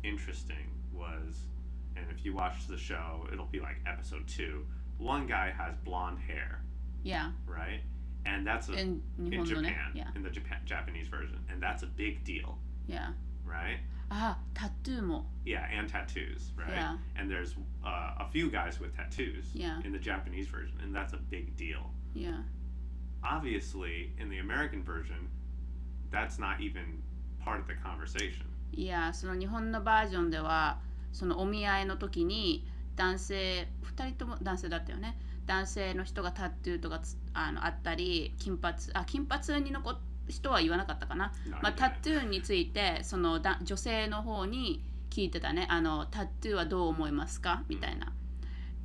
[0.02, 1.44] interesting was,
[1.96, 4.64] and if you watch the show, it'll be like episode two.
[4.98, 6.62] One guy has blonde hair,
[7.02, 7.32] Yeah.
[7.46, 7.80] right?
[8.26, 10.08] And that's a, in, in Japan, yeah.
[10.14, 13.12] in the Japan, Japanese version, and that's a big deal, Yeah.
[13.44, 13.78] right?
[14.10, 15.24] Ah, tattoo.
[15.46, 16.68] Yeah, and tattoos, right?
[16.70, 16.98] Yeah.
[17.16, 17.54] And there's
[17.86, 19.80] uh, a few guys with tattoos Yeah.
[19.84, 21.90] in the Japanese version, and that's a big deal.
[22.12, 22.38] Yeah.
[23.22, 25.28] Obviously, in the American version,
[26.10, 27.02] that's not even
[27.44, 28.44] part of the conversation.
[28.72, 30.78] いや、その日本のバージョンでは、
[31.12, 32.66] そのお見合いの時に
[32.96, 35.18] 男性、2人とも男性だったよね。
[35.46, 39.98] 男性の人がタトゥーとかつあのあったり、金髪、あ、金髪に残っ
[40.30, 41.32] 人は言わなかったかな。
[41.62, 47.64] まあ、タトゥーについてそのだ女性の方に聞いてたねあのタトゥーはどう思いますか？
[47.68, 48.12] みたいな。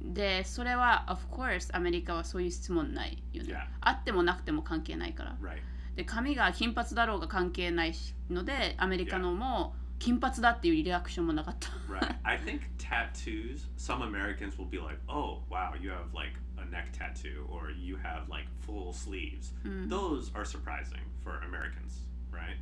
[0.01, 3.55] でそれは of course アメリカはそういう質問ないよね。
[3.81, 5.35] あってもなくても関係ないから。
[5.41, 5.61] Right.
[5.96, 11.68] で髪が金髪だろうが関係ないしのでアメリカのも金髪だっていうリアクションもなかった。
[11.92, 12.16] Right.
[12.24, 16.90] I think tattoos, some Americans will be like, oh, wow, you have like a neck
[16.92, 19.52] tattoo or you have like full sleeves.
[19.62, 21.98] Those are surprising for Americans,
[22.32, 22.56] right?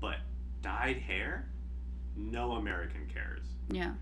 [0.00, 0.16] But
[0.62, 1.46] dyed hair,
[2.16, 3.92] no American cares, yeah.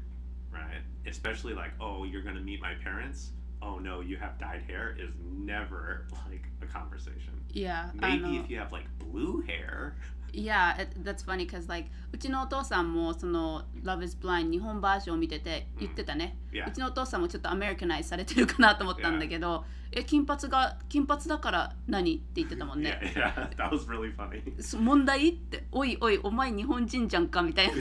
[0.51, 0.83] right?
[1.07, 3.33] Especially like, oh, you're going to meet my parents.
[3.66, 5.14] Oh, no, you have dyed hair is
[5.46, 7.32] never like a conversation.
[7.54, 9.94] いや、あ Maybe の if you have like blue hair.
[10.34, 16.38] Yeah, it- that's funny because like うちのお父さんもその Love is Blind 日本バージョンを見てて言ってたね。
[16.52, 16.68] Yeah.
[16.68, 23.14] うちのお父さんもちょっとアメリカナイズされてるかなと思ったんだけど、え、金髪が金髪だから何って言ってたもん Yeah, ね。
[23.16, 24.42] yeah, that was really funny.
[24.60, 27.74] そ問題って、おいおい、お前日本人じゃんかみたいな。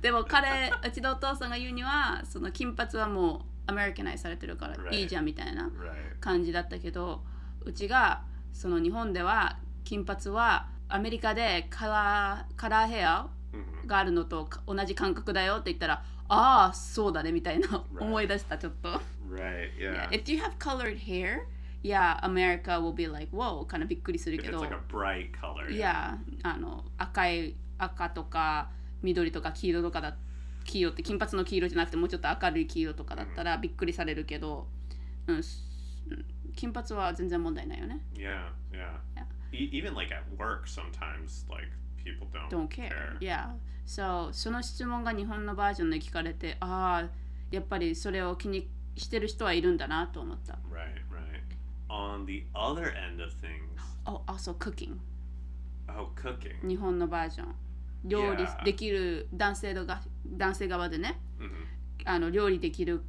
[0.00, 5.70] でも彼、うちのお父さんが言うには、その金髪はもうアメリカナイズされてるから.いいじゃんみたいな。
[6.20, 7.22] 感じだったけど
[7.62, 13.86] うちがその日本では金髪はアメリカでカラーカラーヘア Mhm.
[13.88, 18.90] があるのとか同じ感覚だよって言ったらああそうだねみたいな.思い出したちょっと、
[19.28, 20.10] Right, Yeah, yeah.
[20.10, 21.40] If you have colored hair
[21.82, 25.68] yeah America will be like かなびっくりするけ it's ど like a bright color.
[25.68, 28.70] yeah あの赤い赤とか
[29.02, 30.16] 緑とか黄色とかだっ
[30.64, 34.66] 黄色って金髪の黄色じゃなくてもうちょっと明るい黄色とかだったらびっくりされるけど、
[35.26, 35.42] うん、
[36.54, 38.98] 金髪は全然問題ないよね Yeah, yeah.
[39.16, 39.24] Yeah.
[39.52, 41.68] E- even like at work, sometimes like
[42.04, 43.18] people don't, don't care.
[43.20, 43.50] Yeah.
[43.86, 47.08] So その質問が日本のバージョンで聞かれて、ああ、
[47.50, 50.54] やっぱりそれを気にしてる人はいるんだなと思った。
[50.70, 51.40] Right, right.
[51.88, 53.60] On the other end of things,
[54.06, 54.98] Oh, also cooking.
[55.88, 56.66] oh, cooking.
[56.66, 57.54] 日本のバージョン。
[58.04, 58.64] 料理 Yeah.
[58.64, 61.50] できる男性のが男性側でね、Mhm.
[62.06, 63.02] あの料理できる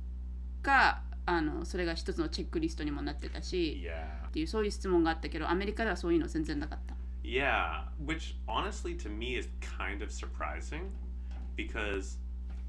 [0.62, 4.28] か、あのそれが一つのチェックリストにもなってたし、Yeah.
[4.28, 6.96] っていうそういう質問があったけど、アメリカではそういうの全然なかった。
[7.24, 10.90] Yeah, which honestly to me is kind of surprising
[11.56, 12.18] because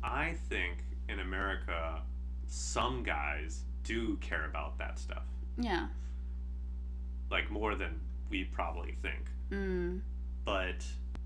[0.02, 0.76] I think
[1.08, 2.02] in America
[2.48, 5.22] some guys do care about that stuff.
[5.58, 5.90] いや、
[7.30, 7.92] Like more than
[8.30, 9.24] we probably think.
[9.50, 10.02] うん、
[10.44, 10.76] But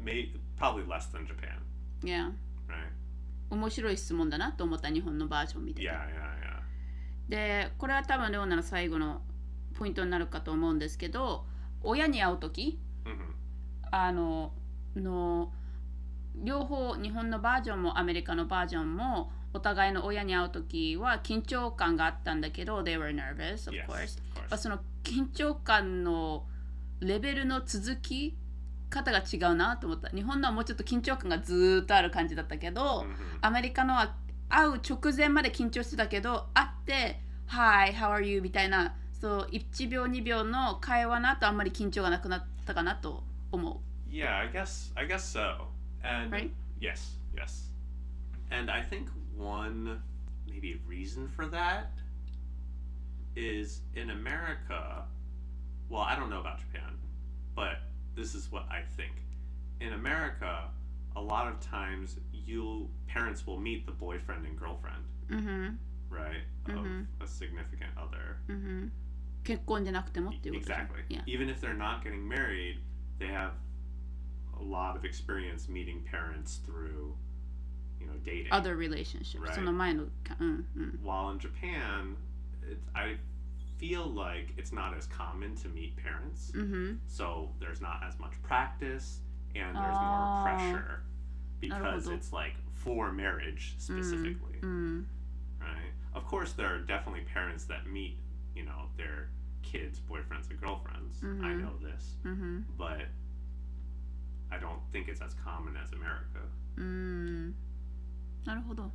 [0.03, 1.59] may probably less than Japan,
[2.05, 2.30] いや、
[2.68, 2.90] right?
[3.51, 5.88] 面白い質問だなと思った日本のバージョン見てて。
[5.88, 6.57] Yeah, yeah, yeah.
[7.28, 9.22] でこれは多分レオナの最後の
[9.74, 11.44] ポイントになるかと思うんですけど
[11.82, 13.16] 親に会う時 hmm
[13.90, 14.53] あの
[14.94, 15.53] の
[16.36, 24.49] 両方日本のバージョンもアメリカのバージョンもお互いの親に会う時は緊張感があったんだけど they were nervous of Yes, course of やっ course.
[24.51, 26.47] ぱその緊張感の
[27.01, 28.36] レベルの続き
[28.97, 33.38] 方が違うなと思った日本のはもうちょっと緊張感がずーっとある感じだったけど、Mhm.
[33.42, 34.14] アメリカのは
[34.49, 45.66] 会う直前まで緊張してたけど会って「Hi, how are you?」みたいなそう1秒2秒の会話の後あんまり緊張がなくなったかなと思 Yeah, I guess I guess so.
[46.03, 46.51] And Right?
[46.80, 47.72] yes, yes.
[48.51, 50.01] And I think one
[50.47, 51.86] maybe reason for that
[53.34, 55.05] is in America,
[55.90, 56.97] well, I don't know about Japan,
[57.55, 57.78] but
[58.16, 59.12] this is what I think.
[59.80, 60.70] In America,
[61.16, 65.36] a lot of times you parents will meet the boyfriend and girlfriend, う。
[65.36, 65.80] うんふん
[66.10, 66.43] right?
[66.68, 67.08] Of Mhm.
[67.20, 68.38] a significant other.
[68.47, 68.91] うんふん
[69.43, 71.04] 結婚じゃなくてもっていうことじゃん Exactly.
[71.10, 71.24] Yeah.
[71.26, 72.78] Even if they're not getting married,
[73.20, 73.54] they have
[74.60, 77.16] a lot of experience meeting parents through,
[77.99, 78.52] you know, dating.
[78.52, 79.54] Other relationship、 Right.
[79.56, 80.99] その前のかうんうん。
[81.04, 82.16] While in Japan,
[82.62, 83.18] it's, I
[83.78, 88.32] feel like it's not as common to meet parents, うんふん so there's not as much
[88.43, 89.22] practice
[89.56, 90.06] and there's Oh.
[90.06, 91.02] more pressure
[91.60, 92.12] because なるほど。
[92.16, 95.08] it's like for marriage specifically, うん。
[95.60, 95.91] right?
[96.14, 98.18] Of course, there are definitely parents that meet,
[98.56, 99.30] you know, their
[99.64, 101.24] kids' boyfriends and girlfriends.
[101.24, 101.62] I Mhm.
[101.62, 102.18] know this.
[102.24, 103.08] うんふん but
[104.49, 106.41] I don't think it's as common as America.
[106.78, 107.56] うーん
[108.45, 108.91] なるほど。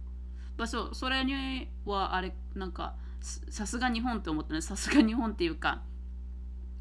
[0.59, 5.84] まあ、そうそれにはあれなんかす さすが日本って思ったねさすが日本っていうか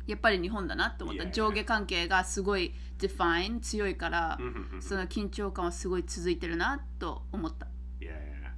[0.06, 1.30] やっぱり日本だなって思った Yeah.
[1.30, 7.66] 上下関係がすごい define 強いから、Mhm, その緊張感はすごい続いてるなと思った。
[8.00, 8.50] Yeah, yeah.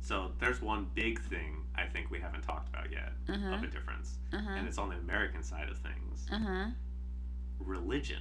[0.00, 3.54] So there's one big thing I think we haven't talked about yet Uh-huh.
[3.54, 6.34] of a difference, うんふん and it's on the American side of things.
[6.34, 6.76] うんふん
[7.66, 8.20] Religion.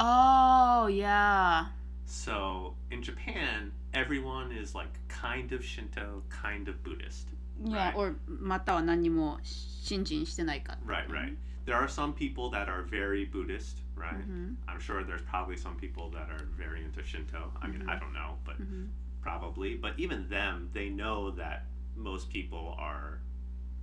[0.00, 1.66] Oh, yeah.
[2.06, 7.28] So in Japan, everyone is like kind of Shinto, kind of Buddhist.
[7.64, 7.96] Yeah, Right.
[7.96, 10.76] or または何も信心してないか。
[10.86, 11.36] Right, right.
[11.64, 14.16] There are some people that are very Buddhist, right?
[14.16, 14.58] うん。
[14.66, 17.52] I'm sure there's probably some people that are very into Shinto.
[17.60, 18.90] I mean, I don't know, but うん。
[19.22, 19.80] probably.
[19.80, 21.62] But even them, they know that
[21.96, 23.20] most people are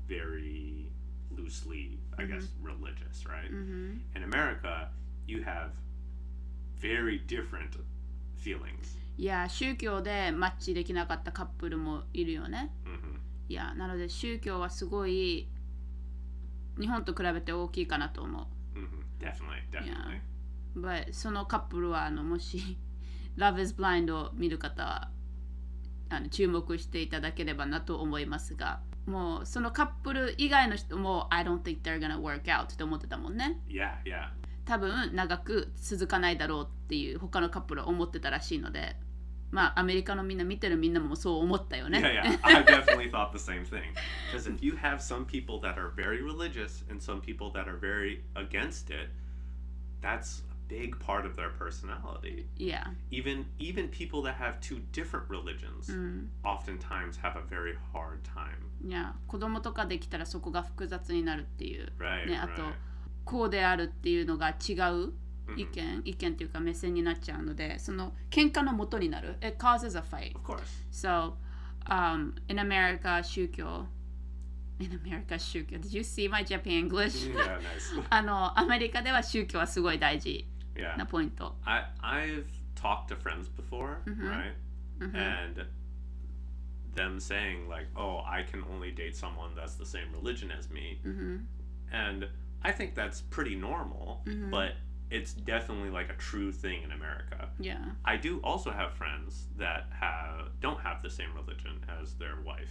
[0.07, 0.87] very
[1.31, 3.49] loosely, I guess, religious, right?
[3.49, 4.01] うん。
[4.15, 4.89] In America,
[5.25, 5.69] you have
[6.81, 7.79] very different
[8.43, 8.97] feelings.
[9.17, 12.71] いや、宗教でマッチできなかったカップルもいるよね。
[13.49, 15.49] Hmm いや、なので宗教はすごい
[16.79, 18.79] 日本と比べて大きいかなと思う。
[18.79, 20.21] hmm Definitely, definitely.
[20.75, 22.77] But そのカップルはあのもし
[23.37, 25.11] Love is Blind を見る方は
[26.09, 34.29] あの注目していただければなと思いますがもうそのカップル以外の人も I don't think they're gonna work out って思ってたもんね Yeah, yeah.
[34.65, 38.95] 多分長く続かないだろうっていう他のカップルは思ってたらしいので
[39.51, 42.39] まあアメリカのみんな見てるみんなもそう思ったよね Yeah, yeah.
[42.43, 43.81] I definitely thought the same thing.
[44.31, 47.77] Because if you have some people that are very religious and some people that are
[47.79, 49.09] very against it,
[50.01, 52.45] that's a big part of their personality.
[52.57, 58.19] いや Even even people that have two different religions うん oftentimes have a very hard
[58.23, 58.87] time.
[58.87, 62.27] いや子供とかできたらそこが複雑になるっていう Right.
[62.29, 62.73] ねあと right.
[63.25, 65.11] こうであるっていうのが違う Mhm.
[65.56, 70.62] 意見、意見っていうか目線になっちゃうのでその喧嘩の元になる It causes a fight Of course.
[70.90, 71.34] So
[71.86, 73.86] um, in America 宗教
[74.80, 77.28] In America 宗教 Did you see my Japan English?
[77.28, 78.02] Yeah, nice.
[78.10, 80.96] あのアメリカでは宗教はすごい大事 Yeah.
[80.98, 84.28] なポイント I I've talked to friends before, Mhm.
[84.28, 84.54] right?
[85.00, 85.66] and
[86.94, 90.98] them saying like, "Oh, I can only date someone that's the same religion as me,"
[91.92, 92.28] and
[92.62, 94.74] I think that's pretty normal, but
[95.10, 97.48] it's definitely like a true thing in America.
[97.60, 97.84] Yeah.
[98.04, 102.70] I do also have friends that have don't have the same religion as their wife.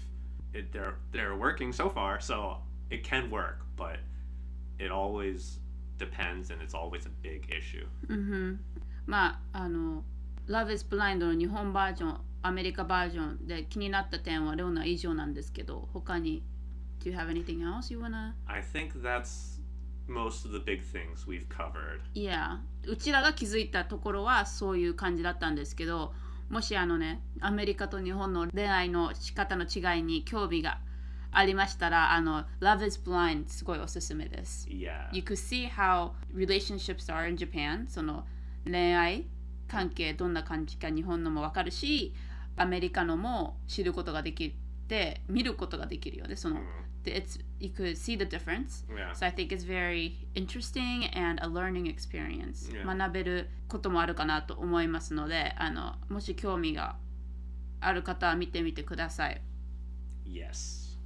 [0.53, 2.57] It, they're they're working so far, so
[2.89, 3.97] it can work, but
[4.77, 5.59] it always
[5.97, 7.87] depends, and it's always a big issue.
[8.09, 8.59] うん
[9.05, 10.03] まああの「
[10.47, 16.43] Love is Blind」の日本バージョンアメリカバージョンで気になった点はレオナ以上なんですけど他に
[16.99, 18.33] Do you have anything else you wanna?
[18.47, 19.56] I think that's
[20.08, 22.00] most of the big things we've covered.
[22.14, 26.12] Yeah うちらが気づいたところはそういう感じだったんですけど
[26.48, 30.78] もしあのねアメリカと日本の恋愛の仕方の違いに興味が
[31.30, 34.66] ありましたらあの「Love is Blind」すごいおすすめです。
[34.68, 35.08] Yeah.
[35.12, 38.26] You could see how relationships are in Japan その
[38.64, 39.26] 恋愛
[39.68, 42.14] 関係どんな感じか日本のもわかるし
[42.56, 44.54] アメリカのも知ることができ
[44.88, 46.62] て見ることができるよねその Mm,
[47.08, 49.12] it's, you could see the difference yeah.
[49.12, 52.84] so I think it's very interesting and a learning experience Yeah.
[52.96, 56.96] 学べることもあるかなと思いますのであのもし興味が
[57.80, 59.40] ある方は見てみてください
[60.26, 60.96] Yes.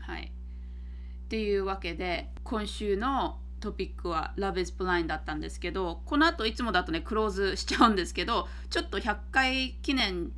[0.00, 0.32] はい。
[0.32, 10.28] っていうわけで今週のトピックは Love is Blind だったんですけどこの後いつもだとねクローズしちゃうんですけどちょっと100回記念っ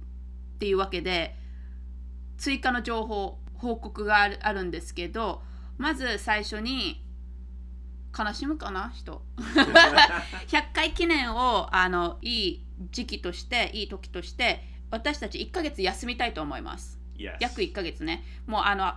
[0.59, 1.35] ていうわけで
[2.37, 5.43] 追加の情報報告があるあるんですけど
[5.79, 7.05] まず最初に
[8.17, 9.23] 悲しむかな人
[10.49, 17.01] 100回記念をあのいい時期としていい時として私たち1ヶ月休みたいと思います。
[17.17, 17.37] Yes.
[17.41, 18.93] 約1ヶ月ねもうあの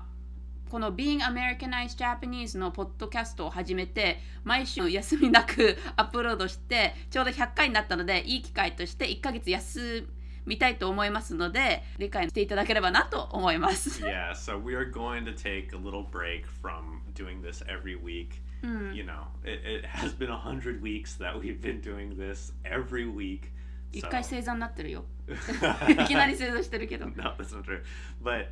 [0.70, 10.08] この Being Americanized Japanese のポッドキャストを始めて毎週休みなく アップロードしてちょうど100回になったのでいい機会として1ヶ月休
[10.48, 14.02] みたいと思いますので理解していただければなと思います。
[14.02, 18.30] Yeah, so we are going to take a little break from doing this every week.
[18.64, 23.06] うん、You know, it, it has been a hundred weeks that we've been doing this every
[23.06, 23.50] week.
[23.91, 25.06] 一.回正座になってるよ。
[25.28, 27.06] いきなり正座してるけど。
[27.08, 27.82] no, that's not true.
[28.24, 28.48] But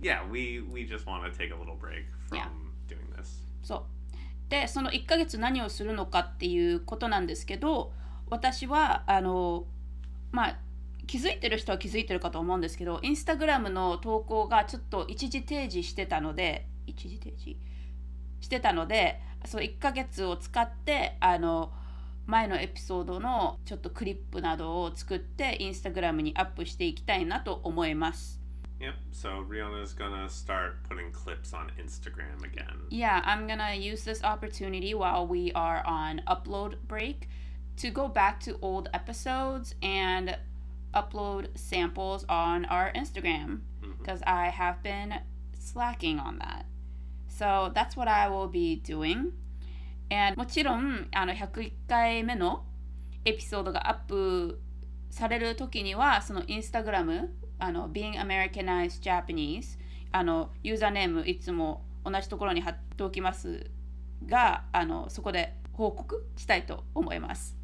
[0.00, 2.48] yeah, we we just want to take a little break from Yeah.
[2.86, 3.42] doing this.
[3.62, 3.82] そう
[4.50, 7.92] でその1ヶ月何をするのかっていうことなんですけど
[8.30, 9.66] 私はあの
[10.32, 10.58] まあ
[11.06, 17.56] 気づいてる人は気づいてるかと思うんですけどインスタグラムの投稿がちょっと一時停止してたので一時停止？
[18.40, 21.72] してたのでそう1ヶ月を使ってあの
[22.26, 28.38] 前のエピソードのちょっとクリップなどを作ってインスタグラムにアップしていきたいなと思います。
[28.80, 28.94] Yep.
[29.12, 32.86] So Riona's gonna start putting clips on Instagram again.
[32.90, 37.28] Yeah, I'm gonna use this opportunity while we are on upload break
[37.78, 40.38] to go back to old episodes and
[40.94, 43.98] upload samples on our Instagram Mhm.
[43.98, 45.14] because I have been
[45.52, 46.64] slacking on that.
[47.28, 49.32] So that's what I will be doing.
[50.10, 52.64] And もちろんあの101回目の
[53.24, 54.58] エピソードがアップ
[55.10, 59.78] される時にはそのインスタグラムあの Being Americanized Japanese
[60.12, 63.70] あのユーザーネームいつも同じところに貼っておきます
[64.26, 67.57] があのそこで報告したいと思います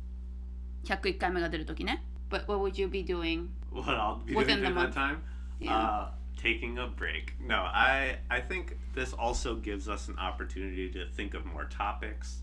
[0.84, 3.50] 101回目が出る時ね But what would you be doing?
[3.72, 4.96] What I'll be Within doing the during that month.
[4.96, 5.24] time?
[5.60, 5.78] Yeah.
[5.78, 7.34] Uh, taking a break.
[7.42, 12.42] No, I I think this also gives us an opportunity to think of more topics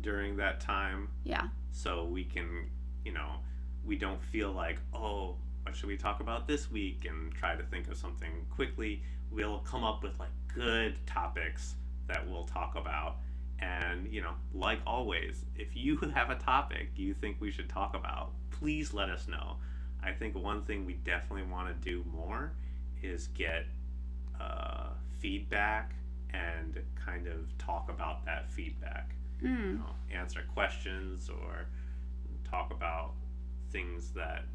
[0.00, 1.48] during that time, yeah.
[1.72, 2.70] so we can,
[3.04, 3.40] you know,
[3.84, 5.34] we don't feel like oh,
[5.64, 9.02] what should we talk about this week, and try to think of something quickly.
[9.30, 11.74] We'll come up with like good topics
[12.06, 13.16] that we'll talk about.
[13.63, 17.95] and, you know, like always, if you have a topic you think we should talk
[17.95, 19.57] about, please let us know.
[20.03, 22.51] I think one thing we definitely want to do more
[23.01, 23.65] is get
[24.39, 24.89] uh,
[25.19, 25.95] feedback
[26.33, 29.15] and kind of talk about that feedback.
[29.41, 31.67] う You know, answer questions or
[32.49, 33.11] talk about
[33.71, 34.45] things that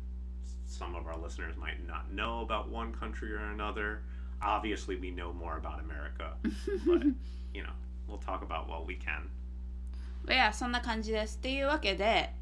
[0.66, 4.02] some of our listeners might not know about one country or another.
[4.40, 6.34] Obviously, we know more about America,
[6.86, 7.02] but
[7.52, 7.76] you know,
[8.08, 9.28] we'll talk about what we can.
[10.30, 11.36] いやそんな感じです。
[11.38, 12.34] っていうわけで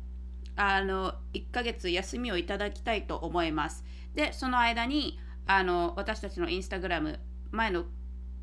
[0.57, 3.85] あの1ヶ月休みをいただきたいと思います。
[4.15, 7.85] でその間にあの私たちのインスタグラム前の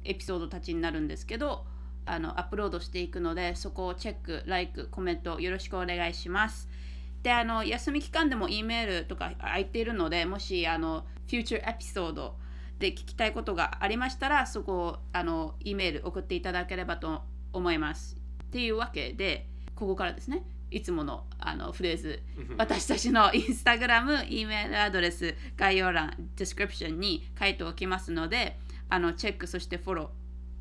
[0.05, 1.65] エピソードたちになるんですけど
[2.05, 6.69] あのアップロードしていくのでそこをチェック、ライク、コメントよろしくお願いします。
[7.23, 12.35] であの休み期間でも E メールとか空いているのでもしあの future エピソード
[12.83, 17.21] で聞きたいことがありましたらそこをあの E メール送っていただければと
[17.53, 18.17] 思います。
[18.43, 22.21] っていうわけでここからですねいつものあのフレーズ
[22.57, 28.59] 私たちのインスタグラム、E メールアドレス、概要欄、ディスクリプションに書いておきますので、
[28.89, 30.07] あのチェック、そしてフォロー。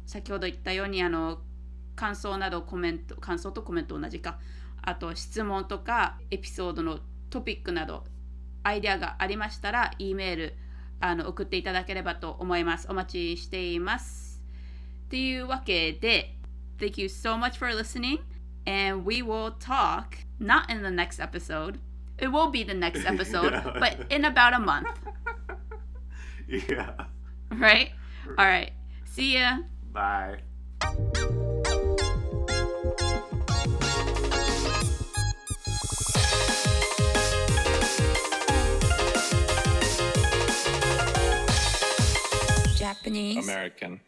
[0.07, 1.41] 先ほど言ったように、あの
[1.97, 4.39] 感想などコメント、感想とコメント同じか、
[4.83, 7.01] あと質問とかエピソードの
[7.31, 8.05] トピックなど、
[8.63, 10.55] アイデアがありましたら、E メール
[11.02, 12.88] あの送っていただければと思います。
[12.90, 14.42] お待ちしています。
[15.10, 16.36] というわけで、
[16.80, 18.20] Thank you so much for listening.
[18.66, 21.80] and we will talk not in the next episode.
[22.20, 23.80] It will be the next episode, Yeah.
[23.80, 24.88] but in about a month,
[26.48, 27.06] yeah.
[27.52, 27.92] right?
[28.38, 28.72] All right.
[29.06, 29.60] See ya.
[29.94, 30.42] Bye.
[43.39, 44.01] American.